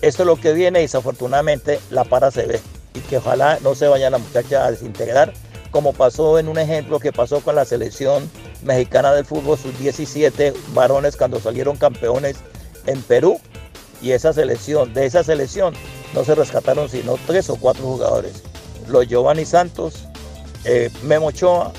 esto 0.01 0.23
es 0.23 0.27
lo 0.27 0.35
que 0.35 0.53
viene 0.53 0.79
y 0.79 0.83
desafortunadamente 0.83 1.79
la 1.89 2.03
para 2.03 2.31
se 2.31 2.45
ve 2.45 2.61
y 2.93 2.99
que 3.01 3.17
ojalá 3.17 3.59
no 3.61 3.75
se 3.75 3.87
vaya 3.87 4.09
la 4.09 4.17
muchacha 4.17 4.65
a 4.65 4.71
desintegrar 4.71 5.33
como 5.71 5.93
pasó 5.93 6.39
en 6.39 6.47
un 6.47 6.57
ejemplo 6.57 6.99
que 6.99 7.11
pasó 7.11 7.41
con 7.41 7.55
la 7.55 7.65
selección 7.65 8.29
mexicana 8.63 9.13
del 9.13 9.25
fútbol 9.25 9.57
sus 9.57 9.77
17 9.77 10.53
varones 10.73 11.17
cuando 11.17 11.39
salieron 11.39 11.75
campeones 11.75 12.37
en 12.85 13.01
Perú 13.01 13.39
y 14.01 14.11
esa 14.11 14.33
selección, 14.33 14.93
de 14.93 15.05
esa 15.05 15.23
selección 15.23 15.73
no 16.13 16.23
se 16.23 16.35
rescataron 16.35 16.89
sino 16.89 17.17
tres 17.25 17.49
o 17.49 17.55
cuatro 17.55 17.83
jugadores. 17.83 18.43
Los 18.87 19.07
Giovanni 19.07 19.45
Santos, 19.45 20.05
eh, 20.63 20.91
Memo 21.03 21.27
Ochoa 21.27 21.73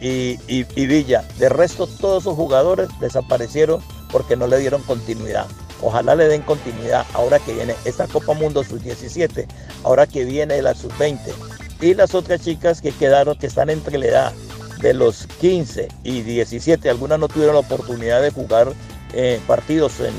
y, 0.00 0.36
Villa. 0.74 1.24
De 1.38 1.48
resto, 1.48 1.86
todos 1.86 2.22
esos 2.22 2.34
jugadores 2.34 2.88
desaparecieron 3.00 3.82
porque 4.10 4.36
no 4.36 4.46
le 4.46 4.58
dieron 4.58 4.82
continuidad. 4.82 5.46
Ojalá 5.82 6.14
le 6.14 6.28
den 6.28 6.42
continuidad 6.42 7.06
ahora 7.14 7.38
que 7.38 7.52
viene 7.52 7.74
esta 7.84 8.06
Copa 8.06 8.34
Mundo 8.34 8.62
Sub-17, 8.62 9.46
ahora 9.84 10.06
que 10.06 10.24
viene 10.24 10.60
la 10.62 10.74
Sub-20. 10.74 11.18
Y 11.80 11.94
las 11.94 12.14
otras 12.14 12.42
chicas 12.42 12.82
que 12.82 12.92
quedaron, 12.92 13.38
que 13.38 13.46
están 13.46 13.70
entre 13.70 13.98
la 13.98 14.06
edad 14.06 14.32
de 14.80 14.94
los 14.94 15.26
15 15.40 15.88
y 16.04 16.22
17, 16.22 16.88
algunas 16.90 17.18
no 17.18 17.28
tuvieron 17.28 17.54
la 17.54 17.60
oportunidad 17.60 18.22
de 18.22 18.30
jugar 18.30 18.72
eh, 19.12 19.40
partidos 19.46 20.00
en, 20.00 20.14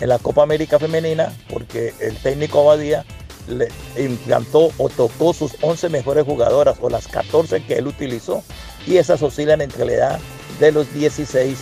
en 0.00 0.08
la 0.08 0.18
Copa 0.18 0.42
América 0.42 0.78
Femenina 0.78 1.32
porque 1.50 1.94
el 2.00 2.16
técnico 2.16 2.60
Abadía 2.60 3.04
le 3.48 3.68
implantó 4.02 4.70
o 4.78 4.88
tocó 4.88 5.32
sus 5.32 5.52
11 5.60 5.88
mejores 5.88 6.24
jugadoras 6.24 6.76
o 6.80 6.88
las 6.88 7.08
14 7.08 7.64
que 7.64 7.74
él 7.78 7.86
utilizó 7.86 8.42
y 8.86 8.96
esas 8.96 9.22
oscilan 9.22 9.60
entre 9.60 9.84
la 9.84 9.92
edad 9.92 10.20
de 10.58 10.72
los 10.72 10.92
16 10.92 11.58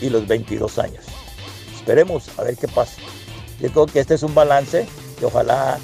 y 0.00 0.10
los 0.10 0.26
22 0.26 0.78
años. 0.78 1.07
Esperemos 1.88 2.28
a 2.38 2.42
ver 2.42 2.54
qué 2.54 2.68
pasa. 2.68 3.00
Yo 3.60 3.70
creo 3.70 3.86
que 3.86 4.00
este 4.00 4.12
es 4.12 4.22
un 4.22 4.34
balance 4.34 4.86
que 5.18 5.24
ojalá, 5.24 5.78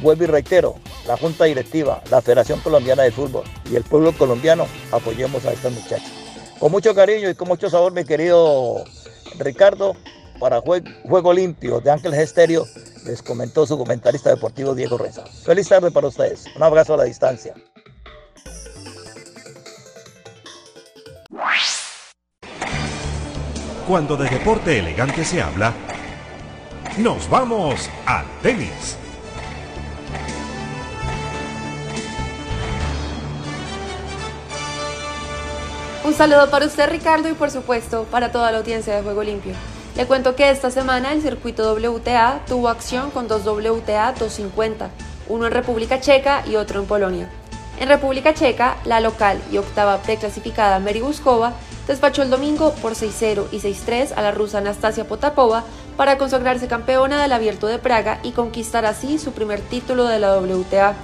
vuelvo 0.00 0.22
y 0.22 0.26
reitero, 0.28 0.76
la 1.04 1.16
Junta 1.16 1.46
Directiva, 1.46 2.00
la 2.12 2.22
Federación 2.22 2.60
Colombiana 2.60 3.02
de 3.02 3.10
Fútbol 3.10 3.42
y 3.68 3.74
el 3.74 3.82
pueblo 3.82 4.16
colombiano 4.16 4.68
apoyemos 4.92 5.44
a 5.44 5.52
estas 5.52 5.72
muchachas. 5.72 6.12
Con 6.60 6.70
mucho 6.70 6.94
cariño 6.94 7.28
y 7.28 7.34
con 7.34 7.48
mucho 7.48 7.68
sabor, 7.68 7.92
mi 7.92 8.04
querido 8.04 8.84
Ricardo, 9.40 9.96
para 10.38 10.60
Juego, 10.60 11.32
Limpio 11.32 11.80
de 11.80 11.90
Ángeles 11.90 12.20
Estéreo, 12.20 12.64
les 13.04 13.20
comentó 13.20 13.66
su 13.66 13.76
comentarista 13.76 14.30
deportivo 14.30 14.76
Diego 14.76 14.96
Reza. 14.96 15.24
Feliz 15.44 15.68
tarde 15.68 15.90
para 15.90 16.06
ustedes. 16.06 16.44
Un 16.54 16.62
abrazo 16.62 16.94
a 16.94 16.98
la 16.98 17.04
distancia. 17.04 17.52
Cuando 23.86 24.16
de 24.16 24.28
deporte 24.28 24.80
elegante 24.80 25.24
se 25.24 25.40
habla, 25.40 25.72
nos 26.98 27.30
vamos 27.30 27.88
al 28.04 28.24
tenis. 28.42 28.96
Un 36.04 36.14
saludo 36.14 36.50
para 36.50 36.66
usted 36.66 36.90
Ricardo 36.90 37.28
y 37.28 37.34
por 37.34 37.52
supuesto 37.52 38.06
para 38.10 38.32
toda 38.32 38.50
la 38.50 38.58
audiencia 38.58 38.96
de 38.96 39.02
Juego 39.04 39.22
Limpio. 39.22 39.54
Le 39.96 40.04
cuento 40.06 40.34
que 40.34 40.50
esta 40.50 40.72
semana 40.72 41.12
el 41.12 41.22
circuito 41.22 41.72
WTA 41.72 42.40
tuvo 42.48 42.68
acción 42.68 43.12
con 43.12 43.28
dos 43.28 43.46
WTA 43.46 44.14
250, 44.18 44.90
uno 45.28 45.46
en 45.46 45.52
República 45.52 46.00
Checa 46.00 46.42
y 46.44 46.56
otro 46.56 46.80
en 46.80 46.86
Polonia. 46.86 47.30
En 47.78 47.88
República 47.88 48.34
Checa, 48.34 48.78
la 48.84 48.98
local 48.98 49.40
y 49.52 49.58
octava 49.58 49.98
preclasificada 49.98 50.80
Mary 50.80 51.02
Buskova 51.02 51.52
despachó 51.86 52.22
el 52.22 52.30
domingo 52.30 52.72
por 52.82 52.94
6-0 52.94 53.46
y 53.52 53.60
6-3 53.60 54.12
a 54.16 54.22
la 54.22 54.32
rusa 54.32 54.58
Anastasia 54.58 55.06
Potapova 55.06 55.64
para 55.96 56.18
consagrarse 56.18 56.68
campeona 56.68 57.22
del 57.22 57.32
Abierto 57.32 57.66
de 57.66 57.78
Praga 57.78 58.18
y 58.22 58.32
conquistar 58.32 58.84
así 58.86 59.18
su 59.18 59.32
primer 59.32 59.60
título 59.60 60.04
de 60.04 60.18
la 60.18 60.36
WTA. 60.38 60.94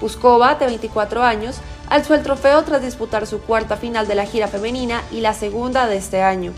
Buskova, 0.00 0.56
de 0.56 0.66
24 0.66 1.22
años, 1.22 1.58
alzó 1.88 2.14
el 2.14 2.22
trofeo 2.22 2.62
tras 2.62 2.82
disputar 2.82 3.26
su 3.26 3.40
cuarta 3.40 3.76
final 3.76 4.08
de 4.08 4.16
la 4.16 4.26
gira 4.26 4.48
femenina 4.48 5.02
y 5.12 5.20
la 5.20 5.34
segunda 5.34 5.86
de 5.86 5.96
este 5.96 6.22
año. 6.22 6.52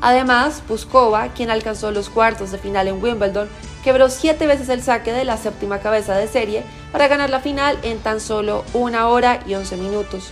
Además, 0.00 0.62
Puskova, 0.66 1.28
quien 1.28 1.50
alcanzó 1.50 1.90
los 1.90 2.08
cuartos 2.08 2.52
de 2.52 2.58
final 2.58 2.88
en 2.88 3.02
Wimbledon, 3.02 3.48
quebró 3.82 4.08
siete 4.08 4.46
veces 4.46 4.68
el 4.68 4.82
saque 4.82 5.12
de 5.12 5.24
la 5.24 5.36
séptima 5.36 5.80
cabeza 5.80 6.16
de 6.16 6.28
serie 6.28 6.62
para 6.92 7.08
ganar 7.08 7.30
la 7.30 7.40
final 7.40 7.78
en 7.82 7.98
tan 7.98 8.20
solo 8.20 8.64
una 8.74 9.08
hora 9.08 9.40
y 9.46 9.54
11 9.54 9.76
minutos. 9.76 10.30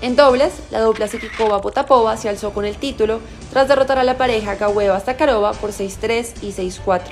En 0.00 0.14
dobles, 0.14 0.52
la 0.70 0.80
dupla 0.80 1.08
Sikikova-Potapova 1.08 2.16
se 2.16 2.28
alzó 2.28 2.52
con 2.52 2.64
el 2.64 2.76
título 2.76 3.18
tras 3.50 3.66
derrotar 3.66 3.98
a 3.98 4.04
la 4.04 4.16
pareja 4.16 4.56
Gaweva-Stakarova 4.56 5.54
por 5.54 5.70
6-3 5.70 6.34
y 6.40 6.52
6-4. 6.52 7.02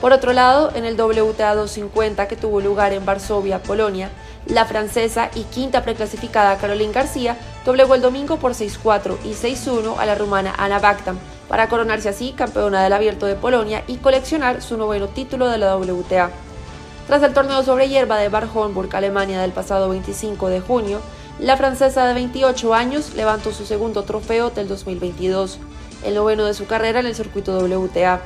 Por 0.00 0.12
otro 0.12 0.32
lado, 0.32 0.70
en 0.74 0.84
el 0.84 0.94
WTA 0.94 1.54
250 1.54 2.28
que 2.28 2.36
tuvo 2.36 2.60
lugar 2.60 2.92
en 2.92 3.04
Varsovia, 3.04 3.60
Polonia, 3.60 4.10
la 4.46 4.66
francesa 4.66 5.30
y 5.34 5.42
quinta 5.44 5.82
preclasificada 5.82 6.58
Caroline 6.58 6.92
García 6.92 7.36
doblegó 7.64 7.96
el 7.96 8.02
domingo 8.02 8.36
por 8.36 8.52
6-4 8.52 9.16
y 9.24 9.32
6-1 9.32 9.98
a 9.98 10.06
la 10.06 10.14
rumana 10.14 10.54
Anna 10.56 10.78
Baktam 10.78 11.18
para 11.48 11.68
coronarse 11.68 12.08
así 12.08 12.32
campeona 12.32 12.84
del 12.84 12.92
Abierto 12.92 13.26
de 13.26 13.34
Polonia 13.34 13.82
y 13.88 13.96
coleccionar 13.96 14.62
su 14.62 14.76
noveno 14.76 15.08
título 15.08 15.48
de 15.48 15.58
la 15.58 15.76
WTA. 15.76 16.30
Tras 17.06 17.22
el 17.24 17.34
torneo 17.34 17.64
sobre 17.64 17.88
hierba 17.88 18.16
de 18.18 18.28
Bar 18.28 18.48
Homburg, 18.54 18.94
Alemania 18.94 19.40
del 19.40 19.52
pasado 19.52 19.88
25 19.88 20.48
de 20.48 20.60
junio, 20.60 21.00
la 21.38 21.56
francesa 21.56 22.06
de 22.06 22.14
28 22.14 22.74
años 22.74 23.14
levantó 23.14 23.52
su 23.52 23.64
segundo 23.64 24.02
trofeo 24.02 24.50
del 24.50 24.68
2022, 24.68 25.58
el 26.04 26.14
noveno 26.14 26.44
de 26.44 26.54
su 26.54 26.66
carrera 26.66 27.00
en 27.00 27.06
el 27.06 27.14
circuito 27.14 27.58
WTA. 27.58 28.20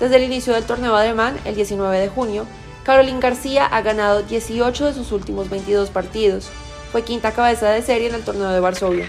Desde 0.00 0.16
el 0.16 0.24
inicio 0.24 0.52
del 0.52 0.64
torneo 0.64 0.94
alemán, 0.94 1.38
el 1.44 1.54
19 1.54 1.98
de 1.98 2.08
junio, 2.08 2.46
Caroline 2.84 3.20
García 3.20 3.66
ha 3.66 3.82
ganado 3.82 4.22
18 4.22 4.86
de 4.86 4.94
sus 4.94 5.12
últimos 5.12 5.50
22 5.50 5.90
partidos. 5.90 6.48
Fue 6.90 7.02
quinta 7.02 7.32
cabeza 7.32 7.70
de 7.70 7.82
serie 7.82 8.08
en 8.08 8.14
el 8.14 8.24
torneo 8.24 8.48
de 8.50 8.60
Varsovia. 8.60 9.08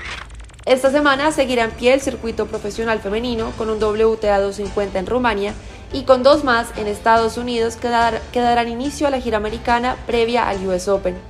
Esta 0.65 0.91
semana 0.91 1.31
seguirá 1.31 1.63
en 1.63 1.71
pie 1.71 1.93
el 1.93 2.01
circuito 2.01 2.45
profesional 2.45 2.99
femenino 2.99 3.51
con 3.57 3.69
un 3.69 3.81
WTA 3.81 4.39
250 4.39 4.99
en 4.99 5.07
Rumania 5.07 5.53
y 5.93 6.03
con 6.03 6.21
dos 6.21 6.43
más 6.43 6.67
en 6.77 6.87
Estados 6.87 7.37
Unidos 7.37 7.75
que, 7.75 7.89
que 8.31 8.41
darán 8.41 8.67
inicio 8.67 9.07
a 9.07 9.09
la 9.09 9.21
gira 9.21 9.37
americana 9.37 9.95
previa 10.05 10.47
al 10.47 10.65
US 10.67 10.87
Open. 10.87 11.28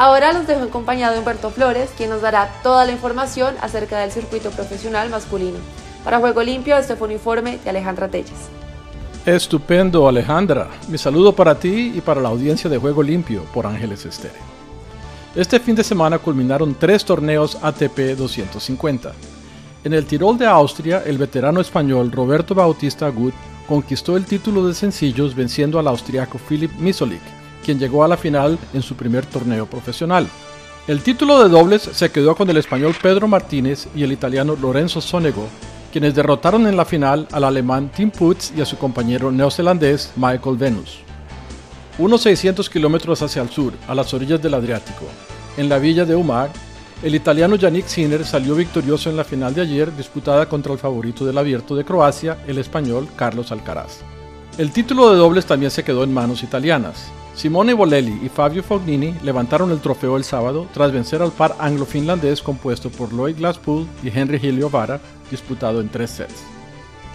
Ahora 0.00 0.32
los 0.32 0.46
dejo 0.46 0.62
acompañado 0.62 1.12
de 1.12 1.18
Humberto 1.18 1.50
Flores, 1.50 1.90
quien 1.94 2.08
nos 2.08 2.22
dará 2.22 2.50
toda 2.62 2.86
la 2.86 2.92
información 2.92 3.54
acerca 3.60 3.98
del 3.98 4.10
circuito 4.10 4.48
profesional 4.50 5.10
masculino. 5.10 5.58
Para 6.04 6.18
Juego 6.18 6.42
Limpio, 6.42 6.78
este 6.78 6.96
fue 6.96 7.08
un 7.08 7.12
informe 7.12 7.58
de 7.62 7.68
Alejandra 7.68 8.08
Telles. 8.08 8.48
Estupendo, 9.26 10.08
Alejandra. 10.08 10.68
Mi 10.88 10.96
saludo 10.96 11.34
para 11.34 11.54
ti 11.54 11.92
y 11.94 12.00
para 12.00 12.22
la 12.22 12.30
audiencia 12.30 12.70
de 12.70 12.78
Juego 12.78 13.02
Limpio 13.02 13.42
por 13.52 13.66
Ángeles 13.66 14.06
Estéreo. 14.06 14.40
Este 15.36 15.60
fin 15.60 15.74
de 15.74 15.84
semana 15.84 16.18
culminaron 16.18 16.74
tres 16.74 17.04
torneos 17.04 17.58
ATP 17.60 18.16
250. 18.16 19.12
En 19.84 19.92
el 19.92 20.06
Tirol 20.06 20.38
de 20.38 20.46
Austria, 20.46 21.02
el 21.04 21.18
veterano 21.18 21.60
español 21.60 22.10
Roberto 22.10 22.54
Bautista 22.54 23.04
Agut 23.04 23.34
conquistó 23.68 24.16
el 24.16 24.24
título 24.24 24.66
de 24.66 24.72
sencillos 24.72 25.34
venciendo 25.34 25.78
al 25.78 25.88
austriaco 25.88 26.38
Philip 26.38 26.72
Misolik, 26.78 27.20
quien 27.64 27.78
llegó 27.78 28.04
a 28.04 28.08
la 28.08 28.16
final 28.16 28.58
en 28.72 28.82
su 28.82 28.94
primer 28.94 29.26
torneo 29.26 29.66
profesional. 29.66 30.26
El 30.86 31.02
título 31.02 31.42
de 31.42 31.48
dobles 31.48 31.82
se 31.82 32.10
quedó 32.10 32.34
con 32.34 32.48
el 32.50 32.56
español 32.56 32.94
Pedro 33.00 33.28
Martínez 33.28 33.88
y 33.94 34.02
el 34.02 34.12
italiano 34.12 34.56
Lorenzo 34.60 35.00
Sonego, 35.00 35.46
quienes 35.92 36.14
derrotaron 36.14 36.66
en 36.66 36.76
la 36.76 36.84
final 36.84 37.28
al 37.32 37.44
alemán 37.44 37.90
Tim 37.94 38.10
Putz 38.10 38.52
y 38.56 38.60
a 38.60 38.66
su 38.66 38.76
compañero 38.76 39.30
neozelandés 39.30 40.12
Michael 40.16 40.56
Venus. 40.56 41.00
Unos 41.98 42.22
600 42.22 42.70
kilómetros 42.70 43.20
hacia 43.22 43.42
el 43.42 43.50
sur, 43.50 43.72
a 43.86 43.94
las 43.94 44.12
orillas 44.14 44.40
del 44.40 44.54
Adriático, 44.54 45.04
en 45.56 45.68
la 45.68 45.78
villa 45.78 46.04
de 46.04 46.14
Umag, 46.14 46.50
el 47.02 47.14
italiano 47.14 47.56
Yannick 47.56 47.86
Sinner 47.86 48.24
salió 48.24 48.54
victorioso 48.54 49.10
en 49.10 49.16
la 49.16 49.24
final 49.24 49.54
de 49.54 49.62
ayer 49.62 49.94
disputada 49.96 50.48
contra 50.48 50.72
el 50.72 50.78
favorito 50.78 51.24
del 51.24 51.38
abierto 51.38 51.74
de 51.74 51.84
Croacia, 51.84 52.38
el 52.46 52.58
español 52.58 53.08
Carlos 53.16 53.50
Alcaraz. 53.52 54.00
El 54.58 54.70
título 54.70 55.10
de 55.10 55.16
dobles 55.16 55.46
también 55.46 55.70
se 55.70 55.82
quedó 55.82 56.04
en 56.04 56.12
manos 56.12 56.42
italianas. 56.42 57.10
Simone 57.40 57.72
Bolelli 57.72 58.20
y 58.22 58.28
Fabio 58.28 58.62
Fognini 58.62 59.14
levantaron 59.22 59.70
el 59.70 59.80
trofeo 59.80 60.18
el 60.18 60.24
sábado 60.24 60.66
tras 60.74 60.92
vencer 60.92 61.22
al 61.22 61.32
par 61.32 61.56
anglo-finlandés 61.58 62.42
compuesto 62.42 62.90
por 62.90 63.14
Lloyd 63.14 63.38
Glasspool 63.38 63.86
y 64.02 64.08
Henry 64.08 64.60
Vara, 64.70 65.00
disputado 65.30 65.80
en 65.80 65.88
tres 65.88 66.10
sets. 66.10 66.42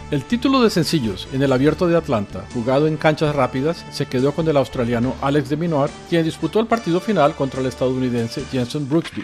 El 0.09 0.23
título 0.23 0.63
de 0.63 0.71
sencillos 0.71 1.27
en 1.31 1.43
el 1.43 1.53
Abierto 1.53 1.85
de 1.85 1.95
Atlanta, 1.95 2.43
jugado 2.55 2.87
en 2.87 2.97
canchas 2.97 3.35
rápidas, 3.35 3.85
se 3.91 4.07
quedó 4.07 4.31
con 4.31 4.47
el 4.47 4.57
australiano 4.57 5.13
Alex 5.21 5.49
de 5.49 5.57
Minaur, 5.57 5.91
quien 6.09 6.25
disputó 6.25 6.59
el 6.59 6.65
partido 6.65 6.99
final 6.99 7.35
contra 7.35 7.61
el 7.61 7.67
estadounidense 7.67 8.43
Jenson 8.51 8.89
Brooksby. 8.89 9.23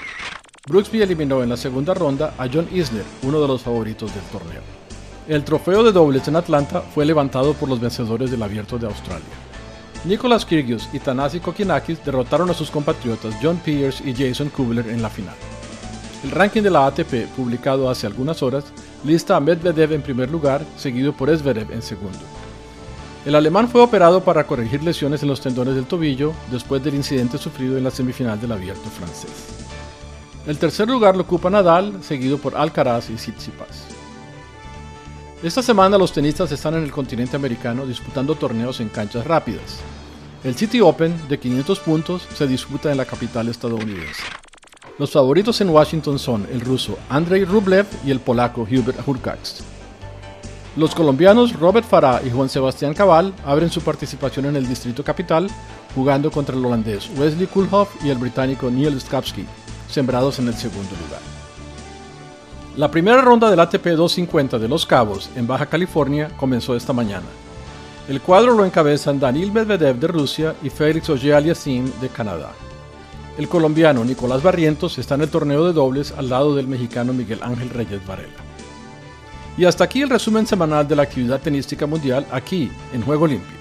Brooksby 0.68 1.02
eliminó 1.02 1.42
en 1.42 1.50
la 1.50 1.58
segunda 1.58 1.96
ronda 1.96 2.36
a 2.38 2.48
John 2.48 2.68
Isner, 2.72 3.06
uno 3.24 3.42
de 3.42 3.48
los 3.48 3.64
favoritos 3.64 4.14
del 4.14 4.24
torneo. 4.26 4.62
El 5.28 5.44
trofeo 5.44 5.84
de 5.84 5.94
dobles 5.94 6.28
en 6.28 6.36
Atlanta 6.36 6.82
fue 6.82 7.06
levantado 7.06 7.56
por 7.56 7.70
los 7.70 7.80
vencedores 7.80 8.30
del 8.30 8.44
Abierto 8.44 8.78
de 8.78 8.86
Australia. 8.86 9.51
Nicolas 10.04 10.46
Kyrgios 10.46 10.90
y 10.94 11.00
Tanasi 11.00 11.40
Kokinakis 11.40 12.04
derrotaron 12.04 12.50
a 12.50 12.56
sus 12.56 12.72
compatriotas 12.72 13.36
John 13.42 13.58
Pierce 13.58 14.04
y 14.04 14.16
Jason 14.16 14.50
Kubler 14.50 14.90
en 14.90 15.02
la 15.02 15.10
final. 15.10 15.36
El 16.24 16.32
ranking 16.32 16.64
de 16.64 16.72
la 16.72 16.88
ATP, 16.88 17.28
publicado 17.36 17.90
hace 17.90 18.08
algunas 18.08 18.42
horas, 18.42 18.66
lista 19.04 19.36
a 19.36 19.40
Medvedev 19.40 19.94
en 19.94 20.02
primer 20.02 20.32
lugar, 20.32 20.62
seguido 20.76 21.14
por 21.14 21.36
Zverev 21.36 21.72
en 21.72 21.82
segundo. 21.82 22.20
El 23.26 23.36
alemán 23.36 23.70
fue 23.70 23.82
operado 23.82 24.24
para 24.24 24.46
corregir 24.48 24.82
lesiones 24.84 25.22
en 25.22 25.30
los 25.30 25.42
tendones 25.42 25.76
del 25.76 25.86
tobillo 25.86 26.34
después 26.50 26.84
del 26.84 26.96
incidente 26.96 27.38
sufrido 27.38 27.78
en 27.78 27.84
la 27.84 27.92
semifinal 27.92 28.42
del 28.42 28.54
abierto 28.54 28.90
francés. 28.90 29.32
El 30.48 30.58
tercer 30.58 30.88
lugar 30.88 31.16
lo 31.16 31.22
ocupa 31.22 31.52
Nadal, 31.52 32.04
seguido 32.04 32.40
por 32.40 32.58
Alcaraz 32.58 33.12
y 33.12 33.16
Tsitsipas. 33.16 33.91
Esta 35.44 35.64
semana 35.64 35.98
los 35.98 36.14
tenistas 36.14 36.52
están 36.52 36.76
en 36.76 36.84
el 36.84 36.92
continente 36.92 37.36
americano 37.36 37.88
disputando 37.88 38.36
torneos 38.36 38.80
en 38.80 38.90
canchas 38.90 39.26
rápidas. 39.26 39.80
El 40.44 40.54
City 40.54 40.82
Open 40.82 41.20
de 41.28 41.40
500 41.40 41.80
puntos 41.80 42.28
se 42.36 42.46
disputa 42.46 42.92
en 42.92 42.98
la 42.98 43.06
capital 43.06 43.50
estadounidense. 43.50 44.22
Los 45.00 45.12
favoritos 45.12 45.60
en 45.62 45.70
Washington 45.70 46.20
son 46.20 46.48
el 46.52 46.62
ruso 46.62 46.96
Andrei 47.10 47.44
Rublev 47.44 47.88
y 48.06 48.12
el 48.12 48.20
polaco 48.20 48.68
Hubert 48.70 49.08
Hurkacz. 49.08 49.64
Los 50.76 50.94
colombianos 50.94 51.60
Robert 51.60 51.88
Farah 51.88 52.22
y 52.24 52.30
Juan 52.30 52.48
Sebastián 52.48 52.94
Cabal 52.94 53.34
abren 53.44 53.72
su 53.72 53.82
participación 53.82 54.46
en 54.46 54.56
el 54.56 54.68
Distrito 54.68 55.04
Capital 55.04 55.48
jugando 55.96 56.30
contra 56.30 56.56
el 56.56 56.64
holandés 56.64 57.10
Wesley 57.18 57.48
Kulhoff 57.48 57.90
y 58.06 58.10
el 58.10 58.20
británico 58.20 58.70
Neil 58.70 59.02
Skapski, 59.02 59.46
sembrados 59.90 60.38
en 60.38 60.50
el 60.50 60.54
segundo 60.54 60.92
lugar. 61.04 61.41
La 62.78 62.90
primera 62.90 63.22
ronda 63.22 63.50
del 63.50 63.60
ATP 63.60 63.86
250 63.86 64.58
de 64.58 64.70
Los 64.70 64.86
Cabos, 64.86 65.30
en 65.36 65.46
Baja 65.46 65.66
California, 65.66 66.32
comenzó 66.38 66.74
esta 66.74 66.94
mañana. 66.94 67.26
El 68.08 68.22
cuadro 68.22 68.54
lo 68.54 68.64
encabezan 68.64 69.20
Danil 69.20 69.52
Medvedev 69.52 69.98
de 69.98 70.08
Rusia 70.08 70.56
y 70.64 70.70
Félix 70.70 71.10
Auger-Aliassime 71.10 71.92
de 72.00 72.08
Canadá. 72.08 72.54
El 73.38 73.50
colombiano 73.50 74.06
Nicolás 74.06 74.42
Barrientos 74.42 74.98
está 75.00 75.16
en 75.16 75.22
el 75.22 75.30
torneo 75.30 75.66
de 75.66 75.74
dobles 75.74 76.14
al 76.18 76.30
lado 76.30 76.56
del 76.56 76.70
mexicano 76.70 77.12
Miguel 77.12 77.40
Ángel 77.42 77.70
Reyes 77.70 78.06
Varela. 78.08 78.30
Y 79.58 79.66
hasta 79.66 79.84
aquí 79.84 80.02
el 80.02 80.10
resumen 80.10 80.48
semanal 80.48 80.88
de 80.88 80.96
la 80.96 81.04
actividad 81.04 81.42
tenística 81.42 81.86
mundial 81.86 82.26
aquí 82.32 82.72
en 82.94 83.02
Juego 83.02 83.28
Limpio. 83.28 83.58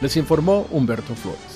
Les 0.00 0.16
informó 0.16 0.66
Humberto 0.70 1.14
Flores. 1.14 1.55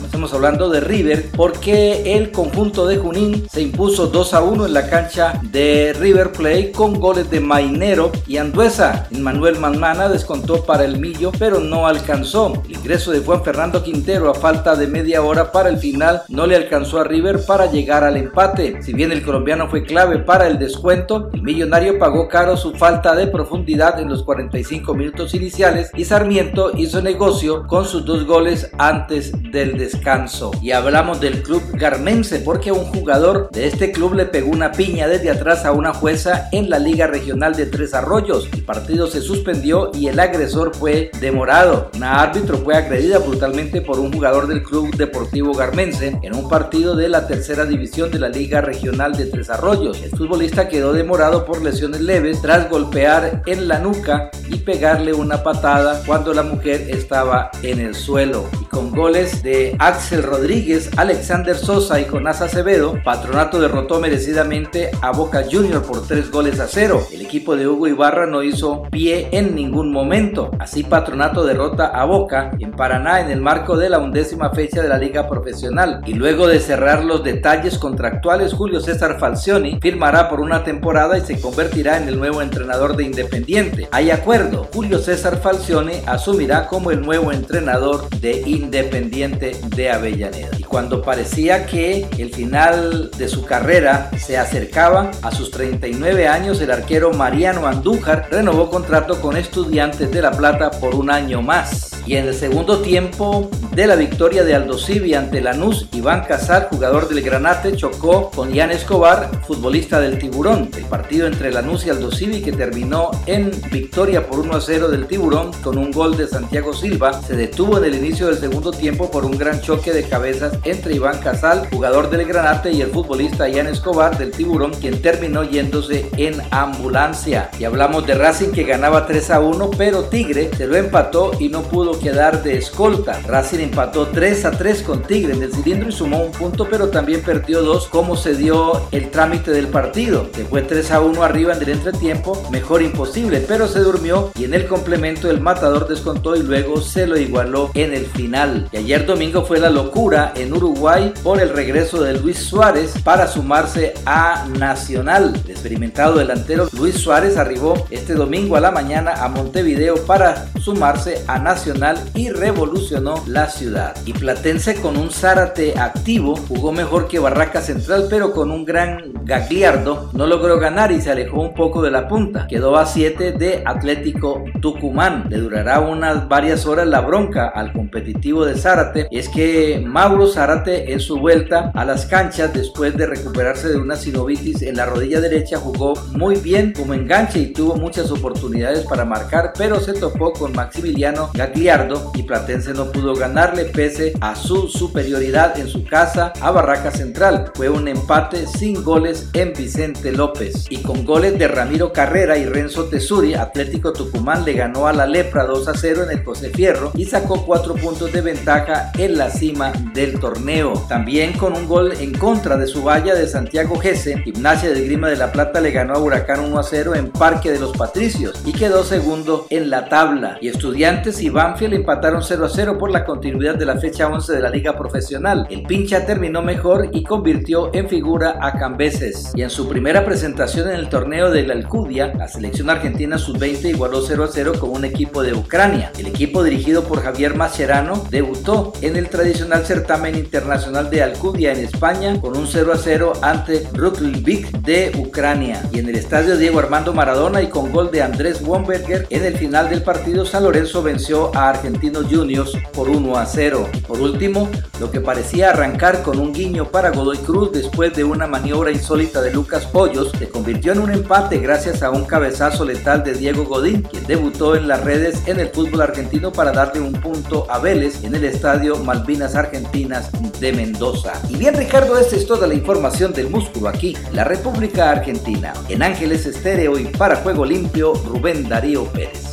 Estamos 0.11 0.33
hablando 0.33 0.69
de 0.69 0.81
River 0.81 1.29
porque 1.37 2.17
el 2.17 2.31
conjunto 2.31 2.85
de 2.85 2.97
Junín 2.97 3.47
se 3.49 3.61
impuso 3.61 4.07
2 4.07 4.33
a 4.33 4.41
1 4.41 4.65
en 4.65 4.73
la 4.73 4.89
cancha 4.89 5.39
de 5.41 5.95
River 5.97 6.33
Plate 6.33 6.73
con 6.73 6.99
goles 6.99 7.31
de 7.31 7.39
Mainero 7.39 8.11
y 8.27 8.35
Anduesa. 8.35 9.07
Manuel 9.11 9.57
Manmana 9.57 10.09
descontó 10.09 10.65
para 10.65 10.83
el 10.83 10.99
Millo, 10.99 11.31
pero 11.39 11.61
no 11.61 11.87
alcanzó. 11.87 12.61
El 12.65 12.75
ingreso 12.75 13.11
de 13.11 13.21
Juan 13.21 13.41
Fernando 13.41 13.81
Quintero 13.83 14.29
a 14.29 14.33
falta 14.33 14.75
de 14.75 14.87
media 14.87 15.21
hora 15.21 15.49
para 15.49 15.69
el 15.69 15.77
final 15.77 16.23
no 16.27 16.45
le 16.45 16.57
alcanzó 16.57 16.99
a 16.99 17.05
River 17.05 17.45
para 17.47 17.71
llegar 17.71 18.03
al 18.03 18.17
empate. 18.17 18.83
Si 18.83 18.91
bien 18.91 19.13
el 19.13 19.23
colombiano 19.23 19.69
fue 19.69 19.85
clave 19.85 20.19
para 20.19 20.45
el 20.45 20.59
descuento, 20.59 21.29
el 21.31 21.41
millonario 21.41 21.97
pagó 21.97 22.27
caro 22.27 22.57
su 22.57 22.73
falta 22.73 23.15
de 23.15 23.27
profundidad 23.27 23.97
en 24.01 24.09
los 24.09 24.23
45 24.23 24.93
minutos 24.93 25.33
iniciales 25.33 25.89
y 25.95 26.03
Sarmiento 26.03 26.71
hizo 26.75 27.01
negocio 27.01 27.65
con 27.65 27.85
sus 27.85 28.03
dos 28.03 28.25
goles 28.25 28.69
antes 28.77 29.31
del 29.53 29.77
descanso. 30.01 30.51
Y 30.61 30.71
hablamos 30.71 31.21
del 31.21 31.43
club 31.43 31.61
garmense 31.73 32.39
porque 32.39 32.71
un 32.71 32.85
jugador 32.85 33.49
de 33.51 33.67
este 33.67 33.91
club 33.91 34.15
le 34.15 34.25
pegó 34.25 34.49
una 34.49 34.71
piña 34.71 35.07
desde 35.07 35.29
atrás 35.29 35.63
a 35.63 35.71
una 35.71 35.93
jueza 35.93 36.49
en 36.51 36.71
la 36.71 36.79
Liga 36.79 37.05
Regional 37.05 37.55
de 37.55 37.67
Tres 37.67 37.93
Arroyos. 37.93 38.49
El 38.51 38.63
partido 38.63 39.05
se 39.05 39.21
suspendió 39.21 39.91
y 39.93 40.07
el 40.07 40.19
agresor 40.19 40.75
fue 40.75 41.11
demorado. 41.19 41.91
Una 41.95 42.19
árbitro 42.21 42.57
fue 42.57 42.75
agredida 42.75 43.19
brutalmente 43.19 43.81
por 43.81 43.99
un 43.99 44.11
jugador 44.11 44.47
del 44.47 44.63
club 44.63 44.95
deportivo 44.95 45.53
garmense 45.53 46.17
en 46.23 46.35
un 46.35 46.49
partido 46.49 46.95
de 46.95 47.07
la 47.07 47.27
tercera 47.27 47.65
división 47.65 48.09
de 48.09 48.19
la 48.19 48.29
Liga 48.29 48.61
Regional 48.61 49.15
de 49.15 49.25
Tres 49.25 49.51
Arroyos. 49.51 50.01
El 50.01 50.09
futbolista 50.09 50.67
quedó 50.67 50.93
demorado 50.93 51.45
por 51.45 51.61
lesiones 51.61 52.01
leves 52.01 52.41
tras 52.41 52.69
golpear 52.69 53.43
en 53.45 53.67
la 53.67 53.77
nuca 53.77 54.31
y 54.47 54.57
pegarle 54.57 55.13
una 55.13 55.43
patada 55.43 56.01
cuando 56.05 56.33
la 56.33 56.43
mujer 56.43 56.87
estaba 56.89 57.51
en 57.61 57.79
el 57.79 57.93
suelo. 57.93 58.49
Y 58.59 58.65
con 58.65 58.89
goles 58.89 59.43
de 59.43 59.75
Axel 59.91 60.23
Rodríguez, 60.23 60.89
Alexander 60.95 61.57
Sosa 61.57 61.99
y 61.99 62.05
Jonás 62.05 62.41
Acevedo, 62.41 62.97
Patronato 63.03 63.59
derrotó 63.59 63.99
merecidamente 63.99 64.89
a 65.01 65.11
Boca 65.11 65.43
Junior 65.51 65.83
por 65.83 66.07
tres 66.07 66.31
goles 66.31 66.61
a 66.61 66.67
cero. 66.67 67.05
El 67.11 67.21
equipo 67.21 67.57
de 67.57 67.67
Hugo 67.67 67.87
Ibarra 67.87 68.25
no 68.25 68.41
hizo 68.41 68.83
pie 68.89 69.27
en 69.33 69.53
ningún 69.53 69.91
momento. 69.91 70.51
Así 70.59 70.83
Patronato 70.83 71.43
derrota 71.43 71.87
a 71.87 72.05
Boca 72.05 72.51
en 72.59 72.71
Paraná 72.71 73.19
en 73.19 73.31
el 73.31 73.41
marco 73.41 73.75
de 73.75 73.89
la 73.89 73.99
undécima 73.99 74.51
fecha 74.51 74.81
de 74.81 74.87
la 74.87 74.97
Liga 74.97 75.27
Profesional. 75.27 76.01
Y 76.05 76.13
luego 76.13 76.47
de 76.47 76.61
cerrar 76.61 77.03
los 77.03 77.25
detalles 77.25 77.77
contractuales, 77.77 78.53
Julio 78.53 78.79
César 78.79 79.19
Falcioni 79.19 79.77
firmará 79.81 80.29
por 80.29 80.39
una 80.39 80.63
temporada 80.63 81.17
y 81.17 81.21
se 81.21 81.41
convertirá 81.41 81.97
en 81.97 82.07
el 82.07 82.17
nuevo 82.17 82.41
entrenador 82.41 82.95
de 82.95 83.03
Independiente. 83.03 83.89
Hay 83.91 84.09
acuerdo, 84.09 84.69
Julio 84.73 84.99
César 84.99 85.41
Falcione 85.41 86.01
asumirá 86.05 86.67
como 86.67 86.91
el 86.91 87.01
nuevo 87.01 87.33
entrenador 87.33 88.09
de 88.21 88.41
Independiente 88.45 89.59
de 89.75 89.80
Avellaneda. 89.89 90.49
Y 90.57 90.63
cuando 90.63 91.01
parecía 91.01 91.65
que 91.65 92.07
el 92.17 92.33
final 92.33 93.09
de 93.17 93.27
su 93.27 93.45
carrera 93.45 94.11
se 94.17 94.37
acercaba 94.37 95.11
a 95.21 95.31
sus 95.31 95.49
39 95.51 96.27
años, 96.27 96.61
el 96.61 96.71
arquero 96.71 97.11
Mariano 97.13 97.65
Andújar 97.65 98.27
renovó 98.29 98.69
contrato 98.69 99.19
con 99.21 99.37
Estudiantes 99.37 100.11
de 100.11 100.21
La 100.21 100.31
Plata 100.31 100.71
por 100.71 100.95
un 100.95 101.09
año 101.09 101.41
más. 101.41 101.91
Y 102.05 102.15
en 102.15 102.27
el 102.27 102.33
segundo 102.33 102.79
tiempo 102.81 103.49
de 103.75 103.87
la 103.87 103.95
victoria 103.95 104.43
de 104.43 104.55
Aldo 104.55 104.77
Civi 104.77 105.13
ante 105.13 105.39
Lanús, 105.39 105.87
Iván 105.93 106.25
Casar, 106.25 106.67
jugador 106.69 107.07
del 107.07 107.21
Granate, 107.21 107.75
chocó 107.75 108.31
con 108.31 108.53
Ian 108.53 108.71
Escobar, 108.71 109.29
futbolista 109.45 109.99
del 109.99 110.17
Tiburón. 110.17 110.69
El 110.75 110.85
partido 110.85 111.27
entre 111.27 111.51
Lanús 111.51 111.85
y 111.85 111.89
Aldo 111.89 112.11
Civi 112.11 112.41
que 112.41 112.51
terminó 112.51 113.11
en 113.27 113.51
victoria 113.71 114.27
por 114.27 114.39
1 114.39 114.55
a 114.55 114.61
0 114.61 114.89
del 114.89 115.07
Tiburón 115.07 115.51
con 115.63 115.77
un 115.77 115.91
gol 115.91 116.17
de 116.17 116.27
Santiago 116.27 116.73
Silva, 116.73 117.21
se 117.21 117.35
detuvo 117.35 117.77
en 117.77 117.85
el 117.85 117.95
inicio 117.95 118.27
del 118.27 118.37
segundo 118.37 118.71
tiempo 118.71 119.09
por 119.09 119.25
un 119.25 119.37
gran 119.37 119.61
choque 119.61 119.70
de 119.71 120.03
cabezas 120.03 120.57
entre 120.65 120.95
Iván 120.95 121.19
Casal, 121.19 121.69
jugador 121.71 122.09
del 122.09 122.25
Granate, 122.25 122.71
y 122.71 122.81
el 122.81 122.91
futbolista 122.91 123.47
Ian 123.47 123.67
Escobar 123.67 124.17
del 124.17 124.31
Tiburón, 124.31 124.73
quien 124.73 125.01
terminó 125.01 125.45
yéndose 125.45 126.09
en 126.17 126.41
ambulancia. 126.51 127.49
Y 127.57 127.63
hablamos 127.63 128.05
de 128.05 128.15
Racing 128.15 128.51
que 128.51 128.65
ganaba 128.65 129.07
3 129.07 129.31
a 129.31 129.39
1, 129.39 129.71
pero 129.77 130.03
Tigre 130.03 130.51
se 130.57 130.67
lo 130.67 130.75
empató 130.75 131.31
y 131.39 131.47
no 131.47 131.61
pudo 131.61 131.97
quedar 131.97 132.43
de 132.43 132.57
escolta. 132.57 133.21
Racing 133.25 133.59
empató 133.59 134.07
3 134.07 134.43
a 134.43 134.51
3 134.51 134.83
con 134.83 135.03
Tigre 135.03 135.33
en 135.33 135.43
el 135.43 135.53
cilindro 135.53 135.87
y 135.87 135.93
sumó 135.93 136.21
un 136.21 136.31
punto, 136.31 136.67
pero 136.69 136.89
también 136.89 137.21
perdió 137.21 137.61
dos, 137.61 137.87
como 137.87 138.17
se 138.17 138.35
dio 138.35 138.89
el 138.91 139.09
trámite 139.09 139.51
del 139.51 139.67
partido, 139.67 140.29
que 140.31 140.43
fue 140.43 140.63
3 140.63 140.91
a 140.91 140.99
1 140.99 141.23
arriba 141.23 141.53
en 141.53 141.63
el 141.63 141.69
entretiempo, 141.69 142.43
mejor 142.51 142.81
imposible, 142.81 143.43
pero 143.47 143.69
se 143.69 143.79
durmió 143.79 144.31
y 144.35 144.43
en 144.43 144.53
el 144.53 144.67
complemento 144.67 145.29
el 145.29 145.39
matador 145.39 145.87
descontó 145.87 146.35
y 146.35 146.43
luego 146.43 146.81
se 146.81 147.07
lo 147.07 147.17
igualó 147.17 147.71
en 147.73 147.93
el 147.93 148.05
final. 148.07 148.67
Y 148.73 148.77
ayer 148.77 149.05
domingo 149.05 149.43
fue 149.43 149.50
la 149.59 149.69
locura 149.69 150.33
en 150.35 150.53
Uruguay 150.53 151.13
por 151.23 151.41
el 151.41 151.49
regreso 151.49 152.01
de 152.01 152.13
Luis 152.19 152.37
Suárez 152.37 152.93
para 153.03 153.27
sumarse 153.27 153.93
a 154.05 154.47
Nacional. 154.57 155.33
El 155.45 155.51
experimentado 155.51 156.17
delantero 156.17 156.67
Luis 156.77 156.95
Suárez 156.95 157.37
arribó 157.37 157.73
este 157.89 158.13
domingo 158.13 158.55
a 158.55 158.61
la 158.61 158.71
mañana 158.71 159.13
a 159.23 159.27
Montevideo 159.27 159.95
para 160.05 160.47
sumarse 160.59 161.23
a 161.27 161.39
Nacional 161.39 161.97
y 162.13 162.29
revolucionó 162.29 163.15
la 163.27 163.49
ciudad. 163.49 163.95
Y 164.05 164.13
Platense 164.13 164.75
con 164.81 164.97
un 164.97 165.11
Zárate 165.11 165.77
activo 165.77 166.35
jugó 166.35 166.71
mejor 166.71 167.07
que 167.07 167.19
Barraca 167.19 167.61
Central, 167.61 168.07
pero 168.09 168.31
con 168.31 168.51
un 168.51 168.65
gran 168.65 169.11
Gagliardo 169.23 170.09
no 170.13 170.27
logró 170.27 170.59
ganar 170.59 170.91
y 170.91 171.01
se 171.01 171.11
alejó 171.11 171.41
un 171.41 171.53
poco 171.53 171.81
de 171.81 171.91
la 171.91 172.07
punta. 172.07 172.47
Quedó 172.47 172.77
a 172.77 172.85
7 172.85 173.33
de 173.33 173.63
Atlético 173.65 174.43
Tucumán. 174.61 175.25
Le 175.29 175.37
durará 175.37 175.79
unas 175.79 176.27
varias 176.27 176.65
horas 176.65 176.87
la 176.87 177.01
bronca 177.01 177.47
al 177.47 177.71
competitivo 177.73 178.45
de 178.45 178.55
Zárate. 178.55 179.07
Y 179.11 179.19
es 179.19 179.29
que 179.29 179.40
Mauro 179.85 180.27
Zárate 180.27 180.93
en 180.93 180.99
su 180.99 181.17
vuelta 181.17 181.71
a 181.73 181.85
las 181.85 182.05
canchas 182.05 182.53
después 182.53 182.95
de 182.95 183.07
recuperarse 183.07 183.69
de 183.69 183.77
una 183.77 183.95
sinovitis 183.95 184.61
en 184.61 184.77
la 184.77 184.85
rodilla 184.85 185.19
derecha 185.19 185.57
jugó 185.57 185.93
muy 186.11 186.35
bien 186.35 186.73
como 186.73 186.93
enganche 186.93 187.39
y 187.39 187.53
tuvo 187.53 187.75
muchas 187.75 188.11
oportunidades 188.11 188.85
para 188.85 189.05
marcar, 189.05 189.53
pero 189.57 189.79
se 189.79 189.93
topó 189.93 190.31
con 190.33 190.53
Maximiliano 190.53 191.29
Gagliardo 191.33 192.11
y 192.13 192.23
Platense 192.23 192.73
no 192.73 192.91
pudo 192.91 193.15
ganarle 193.15 193.65
pese 193.65 194.13
a 194.21 194.35
su 194.35 194.67
superioridad 194.67 195.57
en 195.59 195.67
su 195.67 195.85
casa 195.85 196.33
a 196.39 196.51
Barraca 196.51 196.91
Central. 196.91 197.51
Fue 197.55 197.69
un 197.69 197.87
empate 197.87 198.47
sin 198.47 198.83
goles 198.83 199.29
en 199.33 199.53
Vicente 199.53 200.11
López. 200.11 200.67
Y 200.69 200.77
con 200.77 201.05
goles 201.05 201.37
de 201.39 201.47
Ramiro 201.47 201.91
Carrera 201.91 202.37
y 202.37 202.45
Renzo 202.45 202.85
Tesuri, 202.85 203.33
Atlético 203.33 203.93
Tucumán 203.93 204.45
le 204.45 204.53
ganó 204.53 204.87
a 204.87 204.93
la 204.93 205.05
Lepra 205.05 205.45
2 205.45 205.67
a 205.67 205.73
0 205.73 206.03
en 206.03 206.17
el 206.17 206.23
José 206.23 206.49
Fierro 206.49 206.91
y 206.93 207.05
sacó 207.05 207.45
4 207.45 207.75
puntos 207.75 208.11
de 208.11 208.21
ventaja 208.21 208.91
en 208.97 209.17
la 209.17 209.30
cima 209.31 209.71
del 209.93 210.19
torneo. 210.19 210.73
También 210.87 211.33
con 211.33 211.53
un 211.53 211.67
gol 211.67 211.93
en 211.99 212.13
contra 212.13 212.57
de 212.57 212.67
su 212.67 212.83
valla 212.83 213.15
de 213.15 213.27
Santiago 213.27 213.79
Gese, 213.79 214.19
Gimnasia 214.19 214.71
de 214.71 214.85
Grima 214.85 215.09
de 215.09 215.17
la 215.17 215.31
Plata 215.31 215.61
le 215.61 215.71
ganó 215.71 215.93
a 215.93 215.99
Huracán 215.99 216.41
1 216.41 216.59
a 216.59 216.63
0 216.63 216.95
en 216.95 217.09
Parque 217.09 217.51
de 217.51 217.59
los 217.59 217.75
Patricios 217.75 218.41
y 218.45 218.53
quedó 218.53 218.83
segundo 218.83 219.47
en 219.49 219.69
la 219.69 219.89
tabla. 219.89 220.37
Y 220.41 220.49
Estudiantes 220.49 221.21
y 221.21 221.29
Banfield 221.29 221.73
empataron 221.73 222.23
0 222.23 222.45
a 222.45 222.49
0 222.49 222.77
por 222.77 222.91
la 222.91 223.05
continuidad 223.05 223.55
de 223.55 223.65
la 223.65 223.77
fecha 223.77 224.07
11 224.07 224.33
de 224.33 224.41
la 224.41 224.49
Liga 224.49 224.77
Profesional. 224.77 225.47
El 225.49 225.63
pincha 225.63 226.05
terminó 226.05 226.41
mejor 226.41 226.89
y 226.91 227.03
convirtió 227.03 227.73
en 227.73 227.87
figura 227.87 228.37
a 228.41 228.57
Cambeses. 228.57 229.31
Y 229.35 229.41
en 229.41 229.49
su 229.49 229.67
primera 229.67 230.05
presentación 230.05 230.69
en 230.69 230.75
el 230.75 230.89
torneo 230.89 231.31
de 231.31 231.43
la 231.43 231.53
Alcudia, 231.53 232.13
la 232.15 232.27
selección 232.27 232.69
argentina 232.69 233.17
sub-20 233.17 233.69
igualó 233.69 234.01
0 234.01 234.23
a 234.23 234.27
0 234.27 234.53
con 234.59 234.71
un 234.71 234.85
equipo 234.85 235.23
de 235.23 235.33
Ucrania. 235.33 235.91
El 235.97 236.07
equipo 236.07 236.43
dirigido 236.43 236.83
por 236.83 237.01
Javier 237.01 237.35
Mascherano 237.35 238.05
debutó 238.09 238.73
en 238.81 238.95
el 238.95 239.09
tradicional 239.21 239.63
certamen 239.63 240.15
internacional 240.15 240.89
de 240.89 241.03
Alcudia 241.03 241.51
en 241.51 241.59
España 241.59 242.19
con 242.19 242.35
un 242.35 242.47
0 242.47 242.73
a 242.73 242.77
0 242.77 243.13
ante 243.21 243.67
Rutlvik 243.71 244.49
de 244.61 244.91
Ucrania. 244.97 245.61
Y 245.71 245.77
en 245.77 245.89
el 245.89 245.95
estadio 245.95 246.37
Diego 246.37 246.57
Armando 246.57 246.91
Maradona 246.91 247.39
y 247.43 247.47
con 247.47 247.71
gol 247.71 247.91
de 247.91 248.01
Andrés 248.01 248.41
Womberger 248.41 249.05
en 249.11 249.23
el 249.23 249.37
final 249.37 249.69
del 249.69 249.83
partido 249.83 250.25
San 250.25 250.43
Lorenzo 250.43 250.81
venció 250.81 251.29
a 251.35 251.49
Argentinos 251.49 252.07
Juniors 252.09 252.53
por 252.73 252.89
1 252.89 253.15
a 253.15 253.27
0. 253.27 253.69
Por 253.87 254.01
último, 254.01 254.49
lo 254.79 254.89
que 254.89 255.01
parecía 255.01 255.51
arrancar 255.51 256.01
con 256.01 256.19
un 256.19 256.33
guiño 256.33 256.71
para 256.71 256.89
Godoy 256.89 257.19
Cruz 257.19 257.51
después 257.51 257.93
de 257.93 258.03
una 258.03 258.25
maniobra 258.25 258.71
insólita 258.71 259.21
de 259.21 259.31
Lucas 259.31 259.67
Pollos 259.67 260.11
se 260.17 260.29
convirtió 260.29 260.71
en 260.71 260.79
un 260.79 260.89
empate 260.89 261.37
gracias 261.37 261.83
a 261.83 261.91
un 261.91 262.05
cabezazo 262.05 262.65
letal 262.65 263.03
de 263.03 263.13
Diego 263.13 263.43
Godín, 263.43 263.83
quien 263.83 264.07
debutó 264.07 264.55
en 264.55 264.67
las 264.67 264.83
redes 264.83 265.21
en 265.27 265.39
el 265.39 265.49
fútbol 265.49 265.81
argentino 265.81 266.31
para 266.31 266.51
darle 266.51 266.81
un 266.81 266.93
punto 266.93 267.45
a 267.51 267.59
Vélez 267.59 268.03
en 268.03 268.15
el 268.15 268.23
estadio 268.23 268.77
Argentinas 269.19 270.09
de 270.39 270.53
Mendoza. 270.53 271.13
Y 271.29 271.35
bien 271.35 271.53
Ricardo, 271.55 271.97
esta 271.97 272.15
es 272.15 272.25
toda 272.25 272.47
la 272.47 272.53
información 272.53 273.11
del 273.11 273.29
músculo 273.29 273.67
aquí, 273.67 273.95
la 274.13 274.23
República 274.23 274.89
Argentina. 274.89 275.53
En 275.67 275.83
Ángeles 275.83 276.25
Estéreo 276.25 276.79
y 276.79 276.85
para 276.85 277.17
Juego 277.17 277.45
Limpio, 277.45 277.93
Rubén 277.93 278.47
Darío 278.47 278.85
Pérez. 278.85 279.31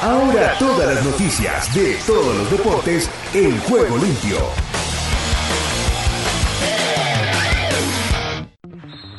Ahora 0.00 0.54
todas 0.58 0.94
las 0.94 1.04
noticias 1.04 1.74
de 1.74 1.96
todos 2.06 2.36
los 2.36 2.50
deportes 2.50 3.10
en 3.34 3.58
Juego 3.62 3.98
Limpio. 3.98 4.67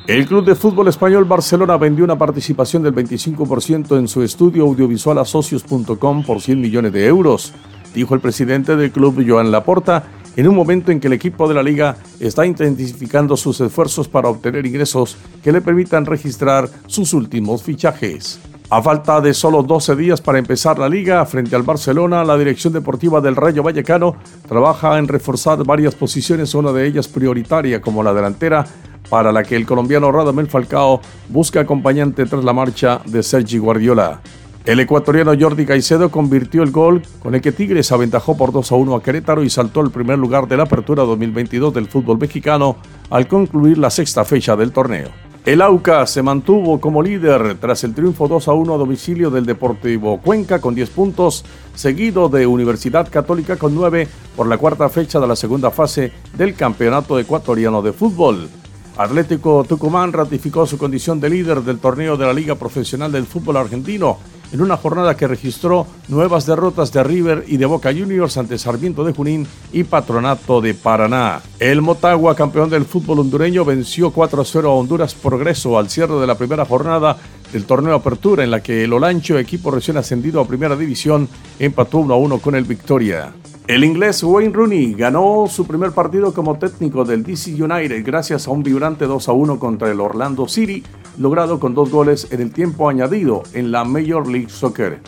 El 0.09 0.25
Club 0.25 0.43
de 0.43 0.55
Fútbol 0.55 0.87
Español 0.87 1.25
Barcelona 1.25 1.77
vendió 1.77 2.03
una 2.03 2.17
participación 2.17 2.81
del 2.81 2.95
25% 2.95 3.95
en 3.95 4.07
su 4.07 4.23
estudio 4.23 4.63
audiovisual 4.63 5.19
a 5.19 5.23
socios.com 5.23 6.23
por 6.23 6.41
100 6.41 6.59
millones 6.59 6.93
de 6.93 7.05
euros, 7.05 7.53
dijo 7.93 8.15
el 8.15 8.19
presidente 8.19 8.75
del 8.75 8.89
club 8.89 9.23
Joan 9.23 9.51
Laporta 9.51 10.05
en 10.35 10.47
un 10.47 10.55
momento 10.55 10.91
en 10.91 10.99
que 10.99 11.05
el 11.05 11.13
equipo 11.13 11.47
de 11.47 11.53
la 11.53 11.61
liga 11.61 11.95
está 12.19 12.43
intensificando 12.43 13.37
sus 13.37 13.61
esfuerzos 13.61 14.07
para 14.07 14.29
obtener 14.29 14.65
ingresos 14.65 15.15
que 15.43 15.51
le 15.51 15.61
permitan 15.61 16.07
registrar 16.07 16.67
sus 16.87 17.13
últimos 17.13 17.61
fichajes. 17.61 18.39
A 18.71 18.81
falta 18.81 19.21
de 19.21 19.35
solo 19.35 19.61
12 19.61 19.95
días 19.95 20.21
para 20.21 20.39
empezar 20.39 20.79
la 20.79 20.89
liga 20.89 21.23
frente 21.27 21.55
al 21.55 21.63
Barcelona, 21.63 22.23
la 22.23 22.37
dirección 22.37 22.73
deportiva 22.73 23.21
del 23.21 23.35
Rayo 23.35 23.61
Vallecano 23.61 24.15
trabaja 24.47 24.97
en 24.97 25.07
reforzar 25.07 25.63
varias 25.63 25.93
posiciones, 25.93 26.55
una 26.55 26.71
de 26.71 26.87
ellas 26.87 27.07
prioritaria 27.07 27.79
como 27.79 28.01
la 28.01 28.13
delantera, 28.13 28.65
para 29.09 29.31
la 29.31 29.43
que 29.43 29.55
el 29.55 29.65
colombiano 29.65 30.11
Radamel 30.11 30.47
Falcao 30.47 31.01
busca 31.29 31.61
acompañante 31.61 32.25
tras 32.25 32.43
la 32.43 32.53
marcha 32.53 33.01
de 33.05 33.23
Sergi 33.23 33.57
Guardiola. 33.57 34.21
El 34.65 34.79
ecuatoriano 34.79 35.33
Jordi 35.39 35.65
Caicedo 35.65 36.11
convirtió 36.11 36.61
el 36.61 36.71
gol 36.71 37.01
con 37.23 37.33
el 37.33 37.41
que 37.41 37.51
Tigres 37.51 37.91
aventajó 37.91 38.37
por 38.37 38.51
2 38.51 38.71
a 38.71 38.75
1 38.75 38.95
a 38.95 39.01
Querétaro 39.01 39.43
y 39.43 39.49
saltó 39.49 39.79
al 39.79 39.89
primer 39.89 40.19
lugar 40.19 40.47
de 40.47 40.57
la 40.57 40.63
apertura 40.63 41.03
2022 41.03 41.73
del 41.73 41.87
fútbol 41.87 42.19
mexicano 42.19 42.75
al 43.09 43.27
concluir 43.27 43.77
la 43.77 43.89
sexta 43.89 44.25
fecha 44.25 44.55
del 44.55 44.71
torneo. 44.71 45.09
El 45.45 45.61
AUCA 45.61 46.05
se 46.05 46.21
mantuvo 46.21 46.79
como 46.79 47.01
líder 47.01 47.57
tras 47.59 47.83
el 47.83 47.95
triunfo 47.95 48.27
2 48.27 48.47
a 48.49 48.53
1 48.53 48.75
a 48.75 48.77
domicilio 48.77 49.31
del 49.31 49.45
Deportivo 49.45 50.19
Cuenca 50.19 50.59
con 50.59 50.75
10 50.75 50.89
puntos, 50.91 51.45
seguido 51.73 52.29
de 52.29 52.45
Universidad 52.45 53.09
Católica 53.09 53.55
con 53.55 53.73
9 53.73 54.07
por 54.35 54.45
la 54.45 54.57
cuarta 54.57 54.89
fecha 54.89 55.19
de 55.19 55.27
la 55.27 55.35
segunda 55.35 55.71
fase 55.71 56.11
del 56.37 56.53
Campeonato 56.53 57.17
Ecuatoriano 57.17 57.81
de 57.81 57.93
Fútbol. 57.93 58.49
Atlético 58.99 59.63
Tucumán 59.63 60.11
ratificó 60.11 60.65
su 60.65 60.77
condición 60.77 61.21
de 61.21 61.29
líder 61.29 61.61
del 61.61 61.79
torneo 61.79 62.17
de 62.17 62.25
la 62.25 62.33
Liga 62.33 62.55
Profesional 62.55 63.09
del 63.09 63.25
Fútbol 63.25 63.55
Argentino 63.55 64.17
en 64.51 64.61
una 64.61 64.77
jornada 64.77 65.15
que 65.15 65.27
registró 65.27 65.87
nuevas 66.07 66.45
derrotas 66.45 66.91
de 66.91 67.03
River 67.03 67.45
y 67.47 67.57
de 67.57 67.65
Boca 67.65 67.93
Juniors 67.93 68.37
ante 68.37 68.57
Sarmiento 68.57 69.03
de 69.03 69.13
Junín 69.13 69.47
y 69.71 69.83
Patronato 69.83 70.61
de 70.61 70.73
Paraná. 70.73 71.41
El 71.59 71.81
Motagua, 71.81 72.35
campeón 72.35 72.69
del 72.69 72.85
fútbol 72.85 73.19
hondureño, 73.19 73.65
venció 73.65 74.13
4-0 74.13 74.65
a 74.65 74.69
Honduras 74.69 75.13
Progreso 75.13 75.77
al 75.77 75.89
cierre 75.89 76.19
de 76.19 76.27
la 76.27 76.35
primera 76.35 76.65
jornada 76.65 77.17
del 77.51 77.65
torneo 77.65 77.95
Apertura, 77.95 78.43
en 78.43 78.51
la 78.51 78.61
que 78.61 78.83
el 78.83 78.93
Olancho, 78.93 79.37
equipo 79.39 79.71
recién 79.71 79.97
ascendido 79.97 80.39
a 80.39 80.47
Primera 80.47 80.75
División, 80.75 81.27
empató 81.57 81.99
1-1 81.99 82.41
con 82.41 82.55
el 82.55 82.63
Victoria. 82.63 83.33
El 83.69 83.83
inglés 83.83 84.23
Wayne 84.23 84.51
Rooney 84.51 84.93
ganó 84.95 85.45
su 85.47 85.67
primer 85.67 85.91
partido 85.91 86.33
como 86.33 86.57
técnico 86.57 87.05
del 87.05 87.21
DC 87.21 87.51
United 87.51 88.03
gracias 88.03 88.47
a 88.47 88.51
un 88.51 88.63
vibrante 88.63 89.05
2 89.05 89.29
a 89.29 89.31
1 89.31 89.59
contra 89.59 89.91
el 89.91 89.99
Orlando 90.01 90.47
City, 90.47 90.81
logrado 91.19 91.59
con 91.59 91.75
dos 91.75 91.91
goles 91.91 92.27
en 92.31 92.41
el 92.41 92.51
tiempo 92.51 92.89
añadido 92.89 93.43
en 93.53 93.71
la 93.71 93.83
Major 93.83 94.27
League 94.27 94.49
Soccer. 94.49 95.01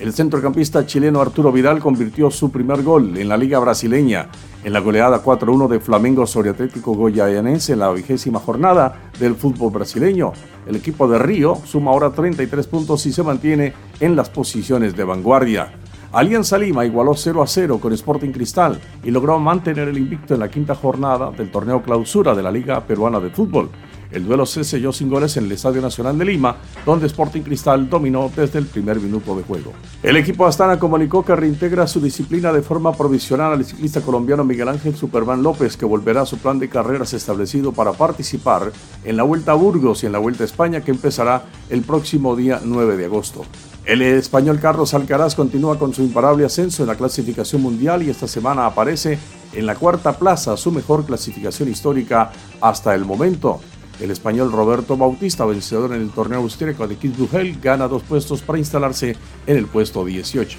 El 0.00 0.12
centrocampista 0.12 0.86
chileno 0.86 1.20
Arturo 1.20 1.52
Vidal 1.52 1.80
convirtió 1.80 2.30
su 2.30 2.50
primer 2.50 2.82
gol 2.82 3.16
en 3.16 3.28
la 3.28 3.36
Liga 3.36 3.58
Brasileña 3.58 4.28
en 4.64 4.72
la 4.72 4.80
goleada 4.80 5.22
4-1 5.22 5.68
de 5.68 5.80
Flamengo 5.80 6.26
sobre 6.26 6.50
Atlético 6.50 6.94
Goyayanense 6.94 7.74
en 7.74 7.80
la 7.80 7.90
vigésima 7.90 8.38
jornada 8.40 9.10
del 9.20 9.34
fútbol 9.34 9.72
brasileño. 9.72 10.32
El 10.66 10.76
equipo 10.76 11.06
de 11.06 11.18
Río 11.18 11.56
suma 11.64 11.90
ahora 11.90 12.10
33 12.10 12.66
puntos 12.66 13.04
y 13.06 13.12
se 13.12 13.22
mantiene 13.22 13.72
en 14.00 14.16
las 14.16 14.30
posiciones 14.30 14.96
de 14.96 15.04
vanguardia. 15.04 15.72
Alianza 16.12 16.56
Lima 16.56 16.86
igualó 16.86 17.14
0 17.14 17.42
a 17.42 17.46
0 17.46 17.78
con 17.80 17.92
Sporting 17.92 18.30
Cristal 18.30 18.80
y 19.04 19.10
logró 19.10 19.38
mantener 19.38 19.88
el 19.88 19.98
invicto 19.98 20.34
en 20.34 20.40
la 20.40 20.50
quinta 20.50 20.74
jornada 20.74 21.30
del 21.30 21.50
torneo 21.50 21.82
clausura 21.82 22.34
de 22.34 22.42
la 22.42 22.50
Liga 22.50 22.80
Peruana 22.86 23.20
de 23.20 23.30
Fútbol. 23.30 23.68
El 24.10 24.24
duelo 24.24 24.46
se 24.46 24.64
selló 24.64 24.92
sin 24.92 25.10
goles 25.10 25.36
en 25.36 25.44
el 25.44 25.52
Estadio 25.52 25.82
Nacional 25.82 26.16
de 26.16 26.24
Lima, 26.24 26.56
donde 26.86 27.06
Sporting 27.06 27.42
Cristal 27.42 27.90
dominó 27.90 28.30
desde 28.34 28.58
el 28.58 28.66
primer 28.66 28.98
minuto 29.00 29.36
de 29.36 29.42
juego. 29.42 29.72
El 30.02 30.16
equipo 30.16 30.46
Astana 30.46 30.78
comunicó 30.78 31.24
que 31.24 31.36
reintegra 31.36 31.86
su 31.86 32.00
disciplina 32.00 32.52
de 32.52 32.62
forma 32.62 32.92
provisional 32.92 33.52
al 33.52 33.64
ciclista 33.64 34.00
colombiano 34.00 34.44
Miguel 34.44 34.68
Ángel 34.68 34.96
Superman 34.96 35.42
López, 35.42 35.76
que 35.76 35.84
volverá 35.84 36.22
a 36.22 36.26
su 36.26 36.38
plan 36.38 36.58
de 36.58 36.68
carreras 36.68 37.12
establecido 37.12 37.72
para 37.72 37.92
participar 37.92 38.72
en 39.04 39.16
la 39.16 39.24
Vuelta 39.24 39.52
a 39.52 39.56
Burgos 39.56 40.02
y 40.02 40.06
en 40.06 40.12
la 40.12 40.18
Vuelta 40.18 40.44
a 40.44 40.46
España, 40.46 40.80
que 40.80 40.90
empezará 40.90 41.44
el 41.68 41.82
próximo 41.82 42.34
día 42.34 42.60
9 42.64 42.96
de 42.96 43.04
agosto. 43.04 43.44
El 43.84 44.02
español 44.02 44.60
Carlos 44.60 44.92
Alcaraz 44.94 45.34
continúa 45.34 45.78
con 45.78 45.94
su 45.94 46.02
imparable 46.02 46.44
ascenso 46.44 46.82
en 46.82 46.88
la 46.88 46.94
clasificación 46.94 47.62
mundial 47.62 48.02
y 48.02 48.10
esta 48.10 48.28
semana 48.28 48.66
aparece 48.66 49.18
en 49.54 49.66
la 49.66 49.74
cuarta 49.76 50.12
plaza, 50.12 50.56
su 50.56 50.70
mejor 50.70 51.06
clasificación 51.06 51.70
histórica 51.70 52.30
hasta 52.60 52.94
el 52.94 53.04
momento. 53.06 53.60
El 54.00 54.10
español 54.10 54.52
Roberto 54.52 54.96
Bautista, 54.96 55.44
vencedor 55.44 55.94
en 55.94 56.02
el 56.02 56.10
torneo 56.10 56.40
austríaco 56.40 56.86
de 56.86 56.96
Kitzbühel, 56.96 57.60
gana 57.60 57.88
dos 57.88 58.02
puestos 58.02 58.42
para 58.42 58.58
instalarse 58.58 59.16
en 59.46 59.56
el 59.56 59.66
puesto 59.66 60.04
18. 60.04 60.58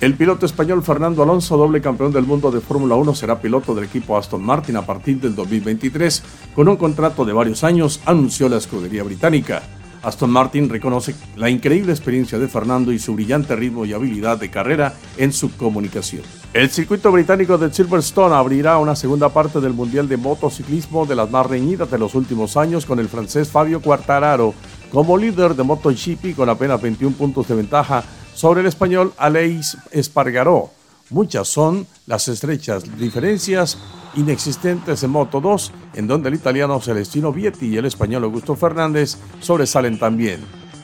El 0.00 0.14
piloto 0.14 0.46
español 0.46 0.82
Fernando 0.82 1.22
Alonso, 1.22 1.56
doble 1.56 1.80
campeón 1.80 2.12
del 2.12 2.24
mundo 2.24 2.50
de 2.50 2.60
Fórmula 2.60 2.94
1, 2.94 3.14
será 3.14 3.40
piloto 3.40 3.74
del 3.74 3.84
equipo 3.84 4.16
Aston 4.16 4.42
Martin 4.42 4.76
a 4.76 4.86
partir 4.86 5.20
del 5.20 5.34
2023 5.34 6.22
con 6.54 6.68
un 6.68 6.76
contrato 6.76 7.24
de 7.24 7.32
varios 7.32 7.64
años, 7.64 8.00
anunció 8.04 8.48
la 8.48 8.58
escudería 8.58 9.02
británica. 9.02 9.62
Aston 10.02 10.30
Martin 10.30 10.68
reconoce 10.68 11.14
la 11.36 11.50
increíble 11.50 11.92
experiencia 11.92 12.38
de 12.38 12.48
Fernando 12.48 12.92
y 12.92 12.98
su 12.98 13.14
brillante 13.14 13.56
ritmo 13.56 13.84
y 13.84 13.92
habilidad 13.92 14.38
de 14.38 14.50
carrera 14.50 14.94
en 15.16 15.32
su 15.32 15.56
comunicación. 15.56 16.22
El 16.54 16.70
circuito 16.70 17.12
británico 17.12 17.58
de 17.58 17.72
Silverstone 17.72 18.34
abrirá 18.34 18.78
una 18.78 18.96
segunda 18.96 19.28
parte 19.28 19.60
del 19.60 19.74
Mundial 19.74 20.08
de 20.08 20.16
Motociclismo 20.16 21.06
de 21.06 21.16
las 21.16 21.30
más 21.30 21.46
reñidas 21.46 21.90
de 21.90 21.98
los 21.98 22.14
últimos 22.14 22.56
años 22.56 22.86
con 22.86 22.98
el 22.98 23.08
francés 23.08 23.50
Fabio 23.50 23.80
Quartararo 23.80 24.54
como 24.90 25.18
líder 25.18 25.54
de 25.54 25.62
MotoGP 25.62 26.34
con 26.34 26.48
apenas 26.48 26.80
21 26.80 27.16
puntos 27.16 27.46
de 27.48 27.54
ventaja 27.54 28.02
sobre 28.34 28.60
el 28.60 28.66
español 28.66 29.12
Aleix 29.18 29.76
Espargaró. 29.90 30.77
Muchas 31.10 31.48
son 31.48 31.86
las 32.06 32.28
estrechas 32.28 32.98
diferencias 32.98 33.78
inexistentes 34.14 35.02
en 35.02 35.10
Moto 35.10 35.40
2, 35.40 35.72
en 35.94 36.06
donde 36.06 36.28
el 36.28 36.34
italiano 36.34 36.80
Celestino 36.80 37.32
Vietti 37.32 37.66
y 37.66 37.76
el 37.78 37.86
español 37.86 38.24
Augusto 38.24 38.54
Fernández 38.56 39.16
sobresalen 39.40 39.98
también. 39.98 40.40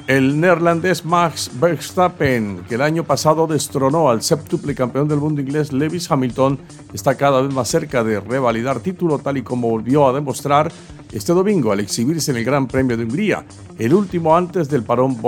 El 0.07 0.39
neerlandés 0.39 1.05
Max 1.05 1.51
Verstappen, 1.55 2.65
que 2.69 2.75
el 2.75 2.83
año 2.83 3.05
pasado 3.05 3.47
destronó 3.47 4.11
al 4.11 4.23
séptuple 4.23 4.75
campeón 4.75 5.09
del 5.09 5.19
mundo 5.19 5.41
inglés 5.41 5.73
Lewis 5.73 6.11
Hamilton, 6.11 6.59
está 6.93 7.15
cada 7.15 7.41
vez 7.41 7.53
más 7.53 7.69
cerca 7.69 8.05
de 8.05 8.21
revalidar 8.21 8.81
título 8.81 9.19
tal 9.19 9.39
y 9.39 9.43
como 9.43 9.69
volvió 9.69 10.07
a 10.07 10.13
demostrar 10.13 10.71
este 11.13 11.33
domingo 11.33 11.73
al 11.73 11.81
exhibirse 11.81 12.33
en 12.33 12.39
el 12.39 12.45
Gran 12.45 12.67
Premio 12.67 12.97
de 12.97 13.05
Hungría, 13.05 13.45
el 13.79 13.95
último 13.95 14.37
antes 14.37 14.69
del 14.69 14.83
parón 14.83 15.19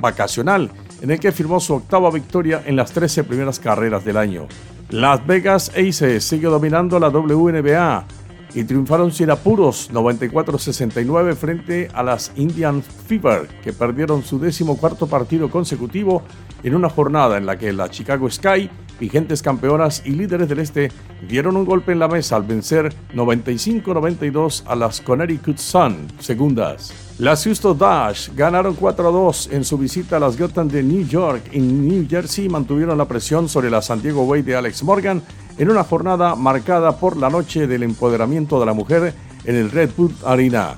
vacacional, 0.00 0.70
en 1.00 1.10
el 1.10 1.20
que 1.20 1.32
firmó 1.32 1.60
su 1.60 1.74
octava 1.74 2.10
victoria 2.10 2.62
en 2.66 2.76
las 2.76 2.92
13 2.92 3.24
primeras 3.24 3.58
carreras 3.58 4.04
del 4.04 4.16
año. 4.16 4.46
Las 4.90 5.26
Vegas 5.26 5.70
Aces 5.76 6.24
sigue 6.24 6.46
dominando 6.46 6.98
la 6.98 7.08
WNBA 7.08 8.06
y 8.54 8.64
triunfaron 8.64 9.10
sin 9.10 9.30
apuros 9.30 9.90
94-69 9.92 11.34
frente 11.34 11.88
a 11.92 12.02
las 12.02 12.30
Indian 12.36 12.82
Fever, 12.82 13.48
que 13.62 13.72
perdieron 13.72 14.22
su 14.22 14.38
décimo 14.38 14.76
cuarto 14.76 15.06
partido 15.06 15.50
consecutivo 15.50 16.22
en 16.62 16.74
una 16.74 16.88
jornada 16.88 17.36
en 17.36 17.46
la 17.46 17.58
que 17.58 17.72
la 17.72 17.90
Chicago 17.90 18.30
Sky, 18.30 18.70
vigentes 18.98 19.42
campeonas 19.42 20.02
y 20.04 20.10
líderes 20.10 20.48
del 20.48 20.60
este, 20.60 20.90
dieron 21.28 21.56
un 21.56 21.64
golpe 21.64 21.92
en 21.92 21.98
la 21.98 22.08
mesa 22.08 22.36
al 22.36 22.42
vencer 22.42 22.94
95-92 23.14 24.64
a 24.66 24.74
las 24.74 25.00
Connecticut 25.00 25.58
Sun, 25.58 26.08
segundas. 26.18 26.92
Las 27.18 27.44
Houston 27.44 27.78
Dash 27.78 28.30
ganaron 28.34 28.76
4-2 28.76 29.52
en 29.52 29.64
su 29.64 29.78
visita 29.78 30.16
a 30.16 30.20
las 30.20 30.36
Gotham 30.36 30.68
de 30.68 30.82
New 30.82 31.06
York 31.06 31.42
y 31.52 31.60
New 31.60 32.06
Jersey 32.08 32.48
mantuvieron 32.48 32.98
la 32.98 33.06
presión 33.06 33.48
sobre 33.48 33.70
la 33.70 33.82
San 33.82 34.02
Diego 34.02 34.24
Way 34.24 34.42
de 34.42 34.56
Alex 34.56 34.82
Morgan 34.82 35.22
en 35.56 35.70
una 35.70 35.84
jornada 35.84 36.34
marcada 36.34 36.96
por 36.96 37.16
la 37.16 37.30
noche 37.30 37.66
del 37.66 37.84
empoderamiento 37.84 38.58
de 38.58 38.66
la 38.66 38.72
mujer 38.72 39.14
en 39.44 39.56
el 39.56 39.70
Red 39.70 39.90
Bull 39.96 40.14
Arena. 40.24 40.76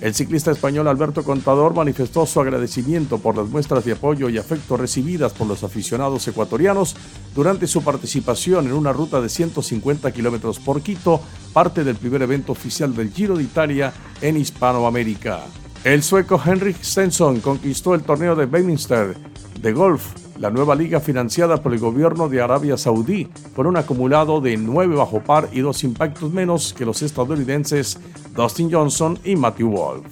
El 0.00 0.14
ciclista 0.14 0.50
español 0.50 0.88
Alberto 0.88 1.22
Contador 1.24 1.74
manifestó 1.74 2.24
su 2.24 2.40
agradecimiento 2.40 3.18
por 3.18 3.36
las 3.36 3.48
muestras 3.48 3.84
de 3.84 3.92
apoyo 3.92 4.30
y 4.30 4.38
afecto 4.38 4.78
recibidas 4.78 5.34
por 5.34 5.46
los 5.46 5.62
aficionados 5.62 6.26
ecuatorianos 6.26 6.96
durante 7.34 7.66
su 7.66 7.82
participación 7.82 8.66
en 8.66 8.72
una 8.72 8.94
ruta 8.94 9.20
de 9.20 9.28
150 9.28 10.10
kilómetros 10.12 10.58
por 10.58 10.80
Quito, 10.80 11.20
parte 11.52 11.84
del 11.84 11.96
primer 11.96 12.22
evento 12.22 12.52
oficial 12.52 12.96
del 12.96 13.12
Giro 13.12 13.36
de 13.36 13.42
Italia 13.42 13.92
en 14.22 14.38
Hispanoamérica. 14.38 15.40
El 15.84 16.02
sueco 16.02 16.40
Henrik 16.42 16.82
Stenson 16.82 17.40
conquistó 17.40 17.94
el 17.94 18.02
torneo 18.02 18.34
de 18.34 18.46
Bedminster 18.46 19.16
de 19.60 19.72
golf 19.72 20.14
la 20.40 20.50
nueva 20.50 20.74
liga 20.74 21.00
financiada 21.00 21.62
por 21.62 21.74
el 21.74 21.78
gobierno 21.78 22.30
de 22.30 22.40
Arabia 22.40 22.78
Saudí, 22.78 23.28
con 23.54 23.66
un 23.66 23.76
acumulado 23.76 24.40
de 24.40 24.56
9 24.56 24.96
bajo 24.96 25.22
par 25.22 25.50
y 25.52 25.60
dos 25.60 25.84
impactos 25.84 26.32
menos 26.32 26.72
que 26.72 26.86
los 26.86 27.02
estadounidenses 27.02 27.98
Dustin 28.34 28.70
Johnson 28.70 29.18
y 29.24 29.36
Matthew 29.36 29.70
Wolf. 29.70 30.04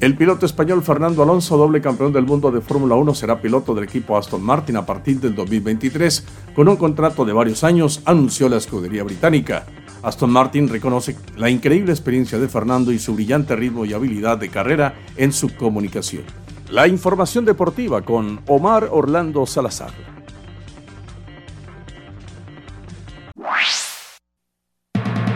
El 0.00 0.16
piloto 0.16 0.46
español 0.46 0.82
Fernando 0.82 1.22
Alonso, 1.22 1.56
doble 1.56 1.80
campeón 1.80 2.12
del 2.12 2.26
mundo 2.26 2.50
de 2.50 2.60
Fórmula 2.60 2.96
1, 2.96 3.14
será 3.14 3.40
piloto 3.40 3.72
del 3.72 3.84
equipo 3.84 4.16
Aston 4.16 4.42
Martin 4.42 4.76
a 4.76 4.84
partir 4.84 5.20
del 5.20 5.34
2023 5.34 6.24
con 6.56 6.68
un 6.68 6.76
contrato 6.76 7.24
de 7.24 7.32
varios 7.32 7.62
años, 7.62 8.02
anunció 8.04 8.48
la 8.48 8.56
escudería 8.56 9.04
británica. 9.04 9.64
Aston 10.02 10.30
Martin 10.30 10.68
reconoce 10.68 11.16
la 11.36 11.50
increíble 11.50 11.92
experiencia 11.92 12.40
de 12.40 12.48
Fernando 12.48 12.90
y 12.90 12.98
su 12.98 13.14
brillante 13.14 13.54
ritmo 13.54 13.84
y 13.84 13.92
habilidad 13.92 14.38
de 14.38 14.48
carrera 14.48 14.94
en 15.16 15.32
su 15.32 15.54
comunicación. 15.54 16.24
La 16.68 16.88
información 16.88 17.44
deportiva 17.44 18.02
con 18.02 18.40
Omar 18.48 18.88
Orlando 18.90 19.46
Salazar. 19.46 20.11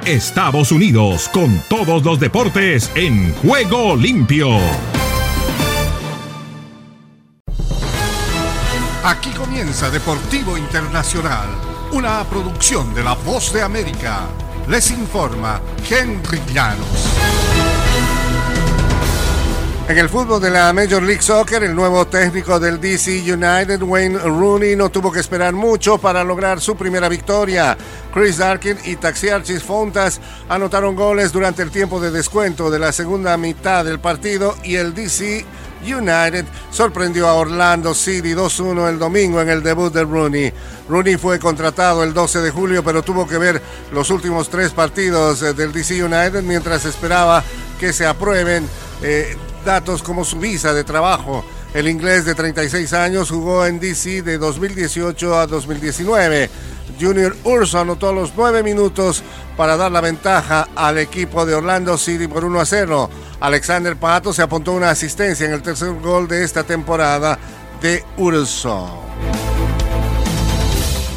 Estados 0.06 0.70
Unidos 0.70 1.28
con 1.30 1.60
todos 1.68 2.04
los 2.04 2.20
deportes 2.20 2.92
en 2.94 3.34
juego 3.34 3.96
limpio. 3.96 4.50
Aquí 9.02 9.30
comienza 9.30 9.90
Deportivo 9.90 10.56
Internacional, 10.56 11.48
una 11.90 12.22
producción 12.22 12.94
de 12.94 13.02
La 13.02 13.14
Voz 13.14 13.52
de 13.52 13.62
América. 13.62 14.28
Les 14.68 14.92
informa 14.92 15.60
Henry 15.90 16.40
Llanos. 16.54 17.08
En 19.88 19.98
el 19.98 20.08
fútbol 20.08 20.40
de 20.40 20.50
la 20.50 20.72
Major 20.72 21.00
League 21.00 21.22
Soccer, 21.22 21.62
el 21.62 21.72
nuevo 21.72 22.08
técnico 22.08 22.58
del 22.58 22.80
DC 22.80 23.22
United, 23.22 23.80
Wayne 23.82 24.18
Rooney, 24.18 24.74
no 24.74 24.90
tuvo 24.90 25.12
que 25.12 25.20
esperar 25.20 25.52
mucho 25.52 25.96
para 25.98 26.24
lograr 26.24 26.60
su 26.60 26.76
primera 26.76 27.08
victoria. 27.08 27.78
Chris 28.16 28.38
Darkin 28.38 28.78
y 28.86 28.96
Taxiarchis 28.96 29.62
Fontas 29.62 30.22
anotaron 30.48 30.96
goles 30.96 31.32
durante 31.32 31.60
el 31.60 31.70
tiempo 31.70 32.00
de 32.00 32.10
descuento 32.10 32.70
de 32.70 32.78
la 32.78 32.90
segunda 32.90 33.36
mitad 33.36 33.84
del 33.84 34.00
partido 34.00 34.56
y 34.64 34.76
el 34.76 34.94
DC 34.94 35.44
United 35.84 36.46
sorprendió 36.70 37.28
a 37.28 37.34
Orlando 37.34 37.92
City 37.92 38.32
2-1 38.32 38.88
el 38.88 38.98
domingo 38.98 39.42
en 39.42 39.50
el 39.50 39.62
debut 39.62 39.92
de 39.92 40.04
Rooney. 40.04 40.50
Rooney 40.88 41.18
fue 41.18 41.38
contratado 41.38 42.02
el 42.02 42.14
12 42.14 42.40
de 42.40 42.50
julio, 42.50 42.82
pero 42.82 43.02
tuvo 43.02 43.28
que 43.28 43.36
ver 43.36 43.60
los 43.92 44.08
últimos 44.08 44.48
tres 44.48 44.72
partidos 44.72 45.42
eh, 45.42 45.52
del 45.52 45.70
DC 45.72 46.02
United 46.02 46.42
mientras 46.42 46.86
esperaba 46.86 47.44
que 47.78 47.92
se 47.92 48.06
aprueben. 48.06 48.66
Eh, 49.02 49.36
datos 49.66 50.02
como 50.02 50.24
su 50.24 50.38
visa 50.38 50.72
de 50.72 50.84
trabajo. 50.84 51.44
El 51.74 51.88
inglés 51.88 52.24
de 52.24 52.34
36 52.34 52.92
años 52.94 53.30
jugó 53.30 53.66
en 53.66 53.78
DC 53.78 54.22
de 54.22 54.38
2018 54.38 55.38
a 55.38 55.46
2019. 55.46 56.48
Junior 57.00 57.36
Urso 57.44 57.80
anotó 57.80 58.12
los 58.12 58.32
9 58.36 58.62
minutos 58.62 59.22
para 59.56 59.76
dar 59.76 59.92
la 59.92 60.00
ventaja 60.00 60.68
al 60.74 60.98
equipo 60.98 61.46
de 61.46 61.54
Orlando 61.54 61.98
City 61.98 62.28
por 62.28 62.44
1 62.44 62.60
a 62.60 62.66
0. 62.66 63.10
Alexander 63.40 63.96
Pato 63.96 64.32
se 64.32 64.42
apuntó 64.42 64.72
una 64.72 64.90
asistencia 64.90 65.46
en 65.46 65.52
el 65.52 65.62
tercer 65.62 65.92
gol 65.94 66.28
de 66.28 66.44
esta 66.44 66.64
temporada 66.64 67.38
de 67.80 68.04
Urso. 68.16 69.02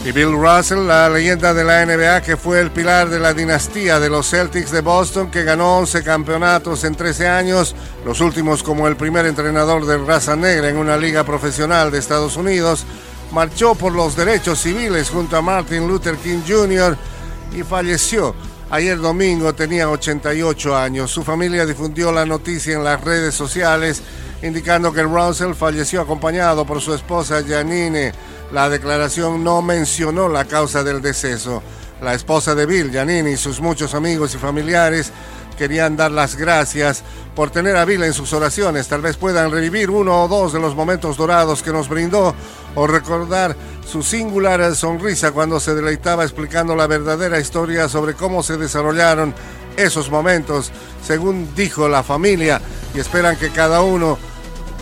Y 0.06 0.14
Bill 0.14 0.32
Russell, 0.32 0.88
la 0.88 1.10
leyenda 1.10 1.54
de 1.54 1.64
la 1.64 1.86
NBA 1.86 2.22
que 2.22 2.38
fue 2.38 2.62
el 2.62 2.72
pilar 2.72 3.10
de 3.10 3.20
la 3.20 3.34
dinastía 3.34 4.00
de 4.00 4.10
los 4.10 4.30
Celtics 4.30 4.72
de 4.72 4.80
Boston, 4.80 5.30
que 5.30 5.44
ganó 5.44 5.78
11 5.80 6.04
campeonatos 6.04 6.86
en 6.86 6.96
13 6.96 7.28
años, 7.28 7.76
los 8.06 8.22
últimos 8.22 8.64
como 8.64 8.88
el 8.88 8.96
primer 8.96 9.26
entrenador 9.26 9.86
de 9.86 9.98
raza 9.98 10.38
negra 10.38 10.70
en 10.70 10.78
una 10.78 10.96
liga 10.96 11.26
profesional 11.26 11.92
de 11.92 12.00
Estados 12.00 12.38
Unidos, 12.38 12.86
marchó 13.32 13.76
por 13.76 13.94
los 13.94 14.16
derechos 14.16 14.60
civiles 14.60 15.10
junto 15.10 15.38
a 15.38 15.42
Martin 15.42 15.88
Luther 15.88 16.18
King 16.18 16.42
Jr. 16.48 16.98
y 17.56 17.64
falleció. 17.64 18.36
Ayer 18.72 19.00
domingo 19.00 19.54
tenía 19.54 19.90
88 19.90 20.78
años. 20.78 21.12
Su 21.12 21.24
familia 21.24 21.66
difundió 21.66 22.12
la 22.12 22.26
noticia 22.26 22.76
en 22.76 22.84
las 22.84 23.04
redes 23.04 23.34
sociales 23.34 24.02
indicando 24.42 24.94
que 24.94 25.04
Russell 25.04 25.54
falleció 25.54 26.02
acompañado 26.02 26.66
por 26.66 26.80
su 26.80 26.94
esposa 26.94 27.44
Janine 27.46 28.14
la 28.52 28.68
declaración 28.68 29.44
no 29.44 29.62
mencionó 29.62 30.28
la 30.28 30.46
causa 30.46 30.84
del 30.84 31.02
deceso. 31.02 31.62
La 32.02 32.16
esposa 32.16 32.56
de 32.56 32.66
Bill, 32.66 32.92
Janine, 32.92 33.32
y 33.32 33.38
sus 33.38 33.60
muchos 33.60 33.94
amigos 33.94 34.34
y 34.34 34.38
familiares 34.40 35.12
querían 35.60 35.98
dar 35.98 36.10
las 36.10 36.38
gracias 36.38 37.04
por 37.36 37.52
tener 37.52 37.76
a 37.76 37.84
Bill 37.84 38.04
en 38.04 38.14
sus 38.14 38.32
oraciones. 38.32 38.88
Tal 38.88 39.02
vez 39.02 39.18
puedan 39.18 39.52
revivir 39.52 39.90
uno 39.90 40.24
o 40.24 40.28
dos 40.30 40.54
de 40.54 40.60
los 40.60 40.74
momentos 40.74 41.18
dorados 41.18 41.62
que 41.62 41.74
nos 41.74 41.90
brindó 41.90 42.34
o 42.76 42.88
recordar 42.88 43.58
su 43.86 44.02
singular 44.02 44.74
sonrisa 44.74 45.34
cuando 45.34 45.60
se 45.60 45.76
deleitaba 45.76 46.24
explicando 46.24 46.78
la 46.78 46.88
verdadera 46.88 47.42
historia 47.42 47.90
sobre 47.90 48.14
cómo 48.14 48.42
se 48.42 48.56
desarrollaron 48.56 49.36
esos 49.76 50.10
momentos, 50.10 50.72
según 51.06 51.54
dijo 51.56 51.90
la 51.90 52.04
familia, 52.04 52.62
y 52.96 53.00
esperan 53.00 53.36
que 53.36 53.50
cada 53.50 53.82
uno 53.82 54.18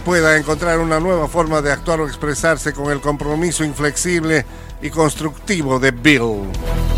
pueda 0.06 0.38
encontrar 0.38 0.78
una 0.78 1.00
nueva 1.00 1.28
forma 1.28 1.64
de 1.64 1.72
actuar 1.72 2.02
o 2.02 2.08
expresarse 2.08 2.72
con 2.72 2.92
el 2.92 3.02
compromiso 3.02 3.64
inflexible 3.64 4.46
y 4.80 4.92
constructivo 4.92 5.80
de 5.80 5.90
Bill. 5.90 6.97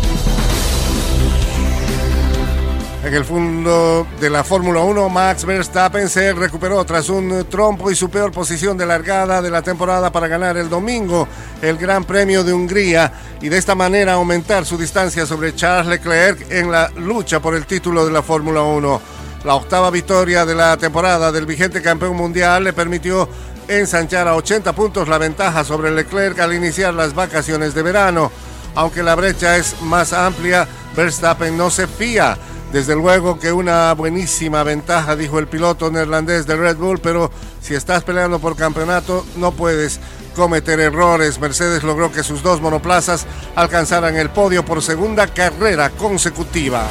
En 3.02 3.14
el 3.14 3.24
fondo 3.24 4.06
de 4.20 4.28
la 4.28 4.44
Fórmula 4.44 4.80
1, 4.80 5.08
Max 5.08 5.46
Verstappen 5.46 6.06
se 6.10 6.34
recuperó 6.34 6.84
tras 6.84 7.08
un 7.08 7.46
trompo 7.48 7.90
y 7.90 7.96
su 7.96 8.10
peor 8.10 8.30
posición 8.30 8.76
de 8.76 8.84
largada 8.84 9.40
de 9.40 9.50
la 9.50 9.62
temporada 9.62 10.12
para 10.12 10.28
ganar 10.28 10.58
el 10.58 10.68
domingo 10.68 11.26
el 11.62 11.78
Gran 11.78 12.04
Premio 12.04 12.44
de 12.44 12.52
Hungría 12.52 13.10
y 13.40 13.48
de 13.48 13.56
esta 13.56 13.74
manera 13.74 14.12
aumentar 14.12 14.66
su 14.66 14.76
distancia 14.76 15.24
sobre 15.24 15.54
Charles 15.54 15.86
Leclerc 15.86 16.50
en 16.50 16.70
la 16.70 16.90
lucha 16.90 17.40
por 17.40 17.54
el 17.54 17.64
título 17.64 18.04
de 18.04 18.12
la 18.12 18.22
Fórmula 18.22 18.60
1. 18.62 19.00
La 19.44 19.54
octava 19.54 19.90
victoria 19.90 20.44
de 20.44 20.54
la 20.54 20.76
temporada 20.76 21.32
del 21.32 21.46
vigente 21.46 21.80
campeón 21.80 22.16
mundial 22.16 22.64
le 22.64 22.74
permitió 22.74 23.26
ensanchar 23.66 24.28
a 24.28 24.34
80 24.34 24.74
puntos 24.74 25.08
la 25.08 25.16
ventaja 25.16 25.64
sobre 25.64 25.90
Leclerc 25.90 26.38
al 26.38 26.52
iniciar 26.52 26.92
las 26.92 27.14
vacaciones 27.14 27.72
de 27.72 27.82
verano. 27.82 28.30
Aunque 28.74 29.02
la 29.02 29.14
brecha 29.14 29.56
es 29.56 29.80
más 29.80 30.12
amplia, 30.12 30.68
Verstappen 30.94 31.56
no 31.56 31.70
se 31.70 31.86
fía. 31.86 32.36
Desde 32.72 32.94
luego 32.94 33.38
que 33.38 33.52
una 33.52 33.92
buenísima 33.94 34.62
ventaja, 34.62 35.16
dijo 35.16 35.40
el 35.40 35.48
piloto 35.48 35.90
neerlandés 35.90 36.46
de 36.46 36.56
Red 36.56 36.76
Bull, 36.76 37.00
pero 37.00 37.32
si 37.60 37.74
estás 37.74 38.04
peleando 38.04 38.38
por 38.38 38.54
campeonato 38.54 39.26
no 39.36 39.50
puedes 39.50 39.98
cometer 40.36 40.78
errores. 40.78 41.40
Mercedes 41.40 41.82
logró 41.82 42.12
que 42.12 42.22
sus 42.22 42.42
dos 42.42 42.60
monoplazas 42.60 43.26
alcanzaran 43.56 44.16
el 44.16 44.30
podio 44.30 44.64
por 44.64 44.82
segunda 44.82 45.26
carrera 45.26 45.90
consecutiva. 45.90 46.86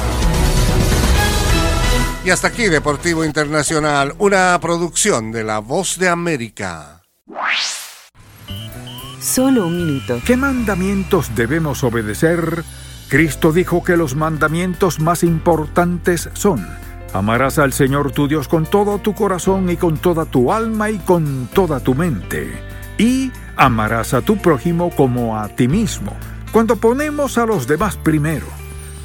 Y 2.24 2.30
hasta 2.30 2.48
aquí 2.48 2.64
Deportivo 2.64 3.24
Internacional, 3.24 4.14
una 4.18 4.58
producción 4.60 5.32
de 5.32 5.44
La 5.44 5.60
Voz 5.60 5.98
de 5.98 6.10
América. 6.10 7.02
Solo 9.18 9.66
un 9.66 9.76
minuto. 9.78 10.20
¿Qué 10.26 10.36
mandamientos 10.36 11.34
debemos 11.34 11.82
obedecer? 11.84 12.64
Cristo 13.10 13.52
dijo 13.52 13.82
que 13.82 13.96
los 13.96 14.14
mandamientos 14.14 15.00
más 15.00 15.24
importantes 15.24 16.30
son, 16.32 16.64
amarás 17.12 17.58
al 17.58 17.72
Señor 17.72 18.12
tu 18.12 18.28
Dios 18.28 18.46
con 18.46 18.66
todo 18.66 18.98
tu 18.98 19.16
corazón 19.16 19.68
y 19.68 19.76
con 19.76 19.98
toda 19.98 20.26
tu 20.26 20.52
alma 20.52 20.90
y 20.90 20.98
con 20.98 21.48
toda 21.52 21.80
tu 21.80 21.96
mente, 21.96 22.52
y 22.98 23.32
amarás 23.56 24.14
a 24.14 24.22
tu 24.22 24.36
prójimo 24.36 24.90
como 24.90 25.36
a 25.36 25.48
ti 25.48 25.66
mismo. 25.66 26.16
Cuando 26.52 26.76
ponemos 26.76 27.36
a 27.36 27.46
los 27.46 27.66
demás 27.66 27.96
primero, 27.96 28.46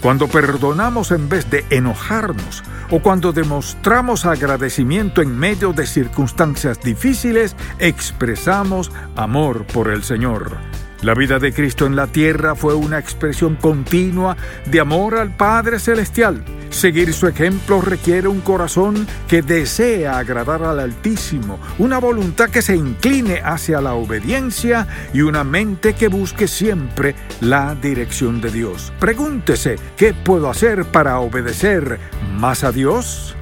cuando 0.01 0.27
perdonamos 0.27 1.09
en 1.09 1.27
vez 1.27 1.49
de 1.49 1.65
enojarnos 1.71 2.63
o 2.91 2.99
cuando 2.99 3.33
demostramos 3.33 4.27
agradecimiento 4.27 5.23
en 5.23 5.35
medio 5.35 5.73
de 5.73 5.87
circunstancias 5.87 6.79
difíciles, 6.79 7.55
expresamos 7.79 8.91
amor 9.15 9.65
por 9.65 9.89
el 9.89 10.03
Señor. 10.03 10.74
La 11.05 11.13
vida 11.13 11.37
de 11.37 11.53
Cristo 11.53 11.85
en 11.85 11.95
la 11.95 12.07
tierra 12.07 12.55
fue 12.55 12.73
una 12.73 12.97
expresión 12.97 13.57
continua 13.57 14.35
de 14.65 14.79
amor 14.79 15.13
al 15.13 15.29
Padre 15.29 15.77
Celestial. 15.77 16.43
Seguir 16.71 17.13
su 17.13 17.27
ejemplo 17.27 17.79
requiere 17.79 18.27
un 18.27 18.41
corazón 18.41 19.05
que 19.27 19.43
desea 19.43 20.17
agradar 20.17 20.63
al 20.63 20.79
Altísimo, 20.79 21.59
una 21.77 21.99
voluntad 21.99 22.49
que 22.49 22.63
se 22.63 22.75
incline 22.75 23.39
hacia 23.43 23.81
la 23.81 23.93
obediencia 23.93 24.87
y 25.13 25.21
una 25.21 25.43
mente 25.43 25.93
que 25.93 26.07
busque 26.07 26.47
siempre 26.47 27.13
la 27.39 27.75
dirección 27.75 28.41
de 28.41 28.49
Dios. 28.49 28.91
Pregúntese, 28.99 29.75
¿qué 29.97 30.15
puedo 30.15 30.49
hacer 30.49 30.85
para 30.85 31.19
obedecer 31.19 31.99
más 32.33 32.63
a 32.63 32.71
Dios? 32.71 33.35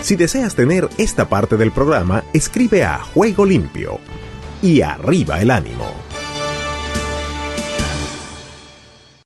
Si 0.00 0.14
deseas 0.14 0.54
tener 0.54 0.88
esta 0.96 1.28
parte 1.28 1.56
del 1.56 1.72
programa, 1.72 2.22
escribe 2.32 2.84
a 2.84 3.00
Juego 3.00 3.44
Limpio 3.44 3.98
y 4.66 4.82
arriba 4.82 5.40
el 5.40 5.52
ánimo. 5.52 6.05